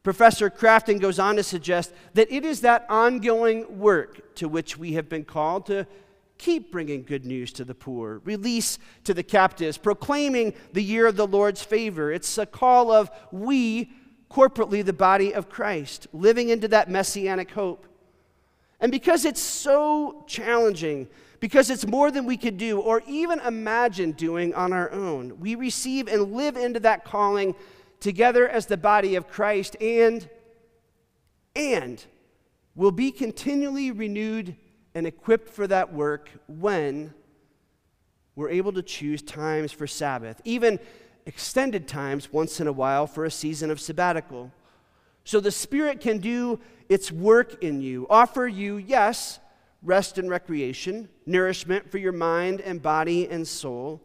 Professor 0.02 0.50
Crafton 0.50 1.00
goes 1.00 1.18
on 1.18 1.36
to 1.36 1.42
suggest 1.42 1.94
that 2.12 2.30
it 2.30 2.44
is 2.44 2.60
that 2.60 2.84
ongoing 2.90 3.78
work 3.78 4.34
to 4.34 4.46
which 4.46 4.76
we 4.76 4.92
have 4.92 5.08
been 5.08 5.24
called 5.24 5.64
to 5.66 5.86
keep 6.36 6.70
bringing 6.70 7.02
good 7.02 7.24
news 7.24 7.50
to 7.52 7.64
the 7.64 7.74
poor, 7.74 8.20
release 8.26 8.78
to 9.04 9.14
the 9.14 9.22
captives, 9.22 9.78
proclaiming 9.78 10.52
the 10.74 10.84
year 10.84 11.06
of 11.06 11.16
the 11.16 11.26
Lord's 11.26 11.62
favor. 11.62 12.12
It's 12.12 12.36
a 12.36 12.44
call 12.44 12.92
of 12.92 13.10
we, 13.32 13.90
corporately, 14.30 14.84
the 14.84 14.92
body 14.92 15.32
of 15.32 15.48
Christ, 15.48 16.08
living 16.12 16.50
into 16.50 16.68
that 16.68 16.90
messianic 16.90 17.52
hope. 17.52 17.86
And 18.80 18.92
because 18.92 19.24
it's 19.24 19.40
so 19.40 20.24
challenging, 20.26 21.08
because 21.40 21.70
it's 21.70 21.86
more 21.86 22.10
than 22.10 22.26
we 22.26 22.36
could 22.36 22.56
do 22.56 22.80
or 22.80 23.02
even 23.06 23.40
imagine 23.40 24.12
doing 24.12 24.54
on 24.54 24.72
our 24.72 24.90
own, 24.92 25.38
we 25.40 25.54
receive 25.54 26.08
and 26.08 26.32
live 26.32 26.56
into 26.56 26.80
that 26.80 27.04
calling 27.04 27.54
together 28.00 28.48
as 28.48 28.66
the 28.66 28.76
body 28.76 29.14
of 29.16 29.28
Christ 29.28 29.76
and 29.80 30.28
and 31.56 32.04
will 32.76 32.92
be 32.92 33.10
continually 33.10 33.90
renewed 33.90 34.54
and 34.94 35.06
equipped 35.06 35.48
for 35.48 35.66
that 35.66 35.92
work 35.92 36.30
when 36.46 37.12
we're 38.36 38.50
able 38.50 38.72
to 38.72 38.82
choose 38.82 39.20
times 39.20 39.72
for 39.72 39.88
Sabbath, 39.88 40.40
even 40.44 40.78
extended 41.26 41.88
times 41.88 42.32
once 42.32 42.60
in 42.60 42.68
a 42.68 42.72
while 42.72 43.08
for 43.08 43.24
a 43.24 43.30
season 43.30 43.70
of 43.70 43.80
sabbatical. 43.80 44.52
So 45.28 45.40
the 45.40 45.50
Spirit 45.50 46.00
can 46.00 46.20
do 46.20 46.58
its 46.88 47.12
work 47.12 47.62
in 47.62 47.82
you, 47.82 48.06
offer 48.08 48.48
you, 48.48 48.78
yes, 48.78 49.40
rest 49.82 50.16
and 50.16 50.30
recreation, 50.30 51.10
nourishment 51.26 51.90
for 51.90 51.98
your 51.98 52.12
mind 52.12 52.62
and 52.62 52.80
body 52.80 53.28
and 53.28 53.46
soul, 53.46 54.00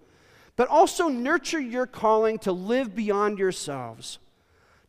but 0.58 0.68
also 0.68 1.08
nurture 1.08 1.62
your 1.62 1.88
calling 1.88 2.40
to 2.40 2.52
live 2.52 2.94
beyond 2.94 3.40
yourselves, 3.40 4.20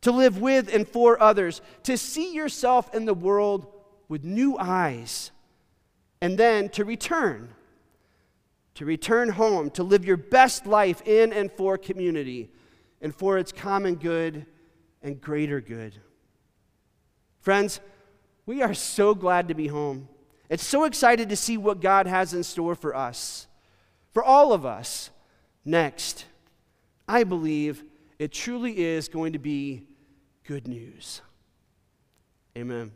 to 0.01 0.11
live 0.11 0.41
with 0.41 0.67
and 0.75 0.85
for 0.85 1.23
others, 1.23 1.61
to 1.83 1.97
see 1.97 2.33
yourself 2.33 2.93
in 2.93 3.05
the 3.05 3.13
world 3.13 3.67
with 4.09 4.25
new 4.25 4.57
eyes, 4.57 5.31
and 6.19 6.37
then 6.37 6.67
to 6.67 6.83
return. 6.83 7.47
To 8.73 8.83
return 8.83 9.29
home, 9.29 9.69
to 9.69 9.83
live 9.83 10.03
your 10.03 10.17
best 10.17 10.65
life 10.65 11.01
in 11.07 11.31
and 11.31 11.49
for 11.49 11.77
community 11.77 12.51
and 13.01 13.15
for 13.15 13.37
its 13.37 13.53
common 13.53 13.95
good 13.95 14.45
and 15.01 15.21
greater 15.21 15.61
good. 15.61 16.01
Friends, 17.45 17.79
we 18.47 18.63
are 18.63 18.73
so 18.73 19.13
glad 19.13 19.49
to 19.49 19.53
be 19.53 19.67
home. 19.67 20.09
It's 20.49 20.65
so 20.65 20.83
excited 20.83 21.29
to 21.29 21.35
see 21.35 21.57
what 21.57 21.79
God 21.79 22.07
has 22.07 22.33
in 22.33 22.41
store 22.41 22.73
for 22.73 22.95
us, 22.95 23.45
for 24.15 24.23
all 24.23 24.51
of 24.51 24.65
us 24.65 25.11
next, 25.63 26.25
I 27.07 27.23
believe 27.23 27.83
it 28.17 28.31
truly 28.31 28.79
is 28.83 29.07
going 29.07 29.33
to 29.33 29.39
be 29.39 29.83
good 30.43 30.67
news. 30.67 31.21
Amen. 32.57 32.91